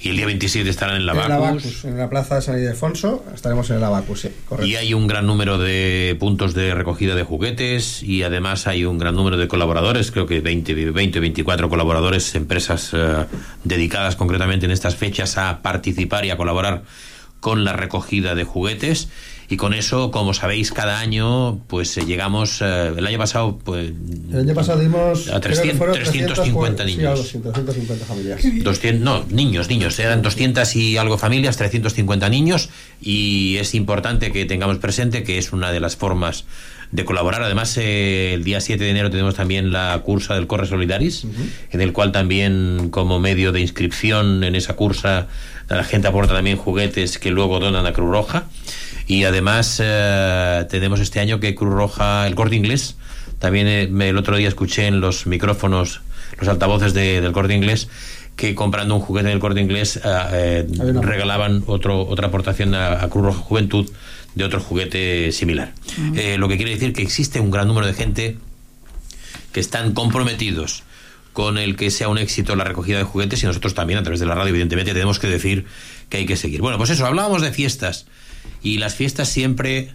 [0.02, 1.34] Y el día 27 estarán en la En Bacus.
[1.34, 4.66] Abacus, en la plaza de San Ildefonso, estaremos en el Abacus, sí, correcto.
[4.66, 8.98] Y hay un gran número de puntos de recogida de juguetes y además hay un
[8.98, 13.26] gran número de colaboradores, creo que 20, 20 24 colaboradores, empresas eh,
[13.64, 16.84] dedicadas concretamente en estas fechas a participar y a colaborar
[17.40, 19.10] con la recogida de juguetes.
[19.52, 23.92] Y con eso, como sabéis, cada año pues eh, llegamos, eh, el año pasado pues
[24.32, 27.32] El año pasado dimos A creo que 300, fueron 350 sí, niños.
[27.32, 28.42] 350 familias.
[28.64, 32.70] 200, no, niños, niños, eran 200 y algo familias, 350 niños
[33.02, 36.46] y es importante que tengamos presente que es una de las formas
[36.92, 37.42] de colaborar.
[37.42, 41.26] Además, eh, el día 7 de enero tenemos también la cursa del Corre Solidaris,
[41.72, 45.28] en el cual también como medio de inscripción en esa cursa
[45.70, 48.46] la gente aporta también juguetes que luego donan a Cruz Roja.
[49.10, 52.96] Y además eh, tenemos este año que Cruz Roja, el corte inglés,
[53.40, 56.02] también eh, el otro día escuché en los micrófonos,
[56.40, 57.90] los altavoces de- del corte inglés,
[58.36, 60.02] que comprando un juguete del corte inglés eh,
[60.32, 60.68] eh,
[61.02, 63.90] regalaban otro, otra aportación a, a Cruz Roja Juventud
[64.36, 65.74] de otro juguete similar.
[66.16, 68.38] Eh, lo que quiere decir que existe un gran número de gente
[69.52, 70.84] que están comprometidos
[71.34, 74.20] con el que sea un éxito la recogida de juguetes y nosotros también a través
[74.20, 75.66] de la radio evidentemente tenemos que decir
[76.10, 76.62] que hay que seguir.
[76.62, 78.08] Bueno, pues eso, hablábamos de fiestas
[78.64, 79.92] y las fiestas siempre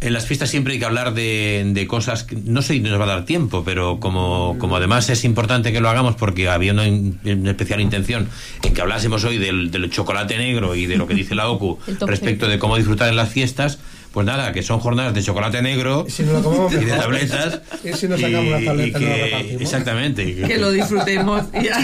[0.00, 2.98] en las fiestas siempre hay que hablar de, de cosas que no sé si nos
[2.98, 6.72] va a dar tiempo, pero como, como además es importante que lo hagamos porque había
[6.72, 8.28] una, in- una especial intención
[8.64, 11.78] en que hablásemos hoy del, del chocolate negro y de lo que dice la OCU
[12.08, 13.78] respecto de cómo disfrutar en las fiestas,
[14.12, 17.00] pues nada, que son jornadas de chocolate negro Si lo comemos y de mejor.
[17.00, 17.60] tabletas.
[17.82, 19.62] Y si nos sacamos las tabletas y nos que- repartimos.
[19.62, 20.34] Exactamente.
[20.36, 21.44] Que lo disfrutemos.
[21.58, 21.80] y ya.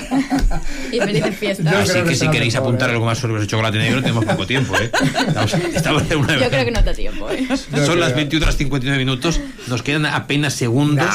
[0.93, 1.74] Y felices fiestas.
[1.91, 4.91] Así que si queréis apuntar algo más sobre ese chocolate negro, tenemos poco tiempo, ¿eh?
[5.26, 7.47] Estamos, estamos en una Yo creo que no da tiempo, ¿eh?
[7.87, 11.07] Son las 21 horas 59 minutos, nos quedan apenas segundos.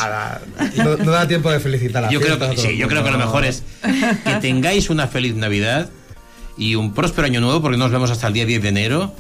[0.78, 3.04] No, no da tiempo de felicitar a la Yo creo que sí, el yo creo
[3.04, 3.64] que lo mejor es
[4.26, 5.90] que tengáis una feliz Navidad
[6.58, 9.16] y un próspero año nuevo, porque nos vemos hasta el día 10 de enero.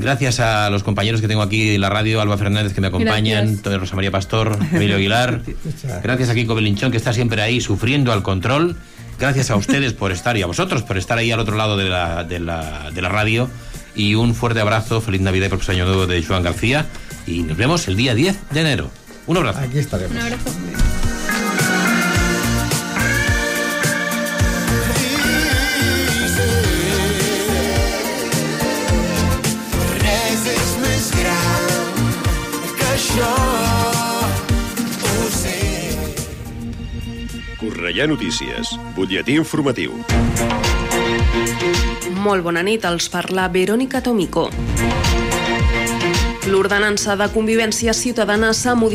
[0.00, 3.60] Gracias a los compañeros que tengo aquí en la radio, Alba Fernández que me acompañan,
[3.62, 5.42] Rosa María Pastor, Emilio Aguilar.
[6.02, 8.76] Gracias a Kiko Belinchón que está siempre ahí sufriendo al control.
[9.18, 11.90] Gracias a ustedes por estar y a vosotros por estar ahí al otro lado de
[11.90, 13.50] la, de la, de la radio.
[13.94, 16.86] Y un fuerte abrazo, feliz Navidad y próspero año nuevo de Joan García.
[17.26, 18.90] Y nos vemos el día 10 de enero.
[19.26, 19.58] Un abrazo.
[19.58, 20.12] Aquí estaremos.
[20.12, 20.99] Un abrazo.
[37.80, 39.94] Cornellà Notícies, butlletí informatiu.
[42.20, 44.50] Molt bona nit, els parla Verònica Tomico.
[46.52, 48.90] L'ordenança de convivència ciutadana s'ha modificat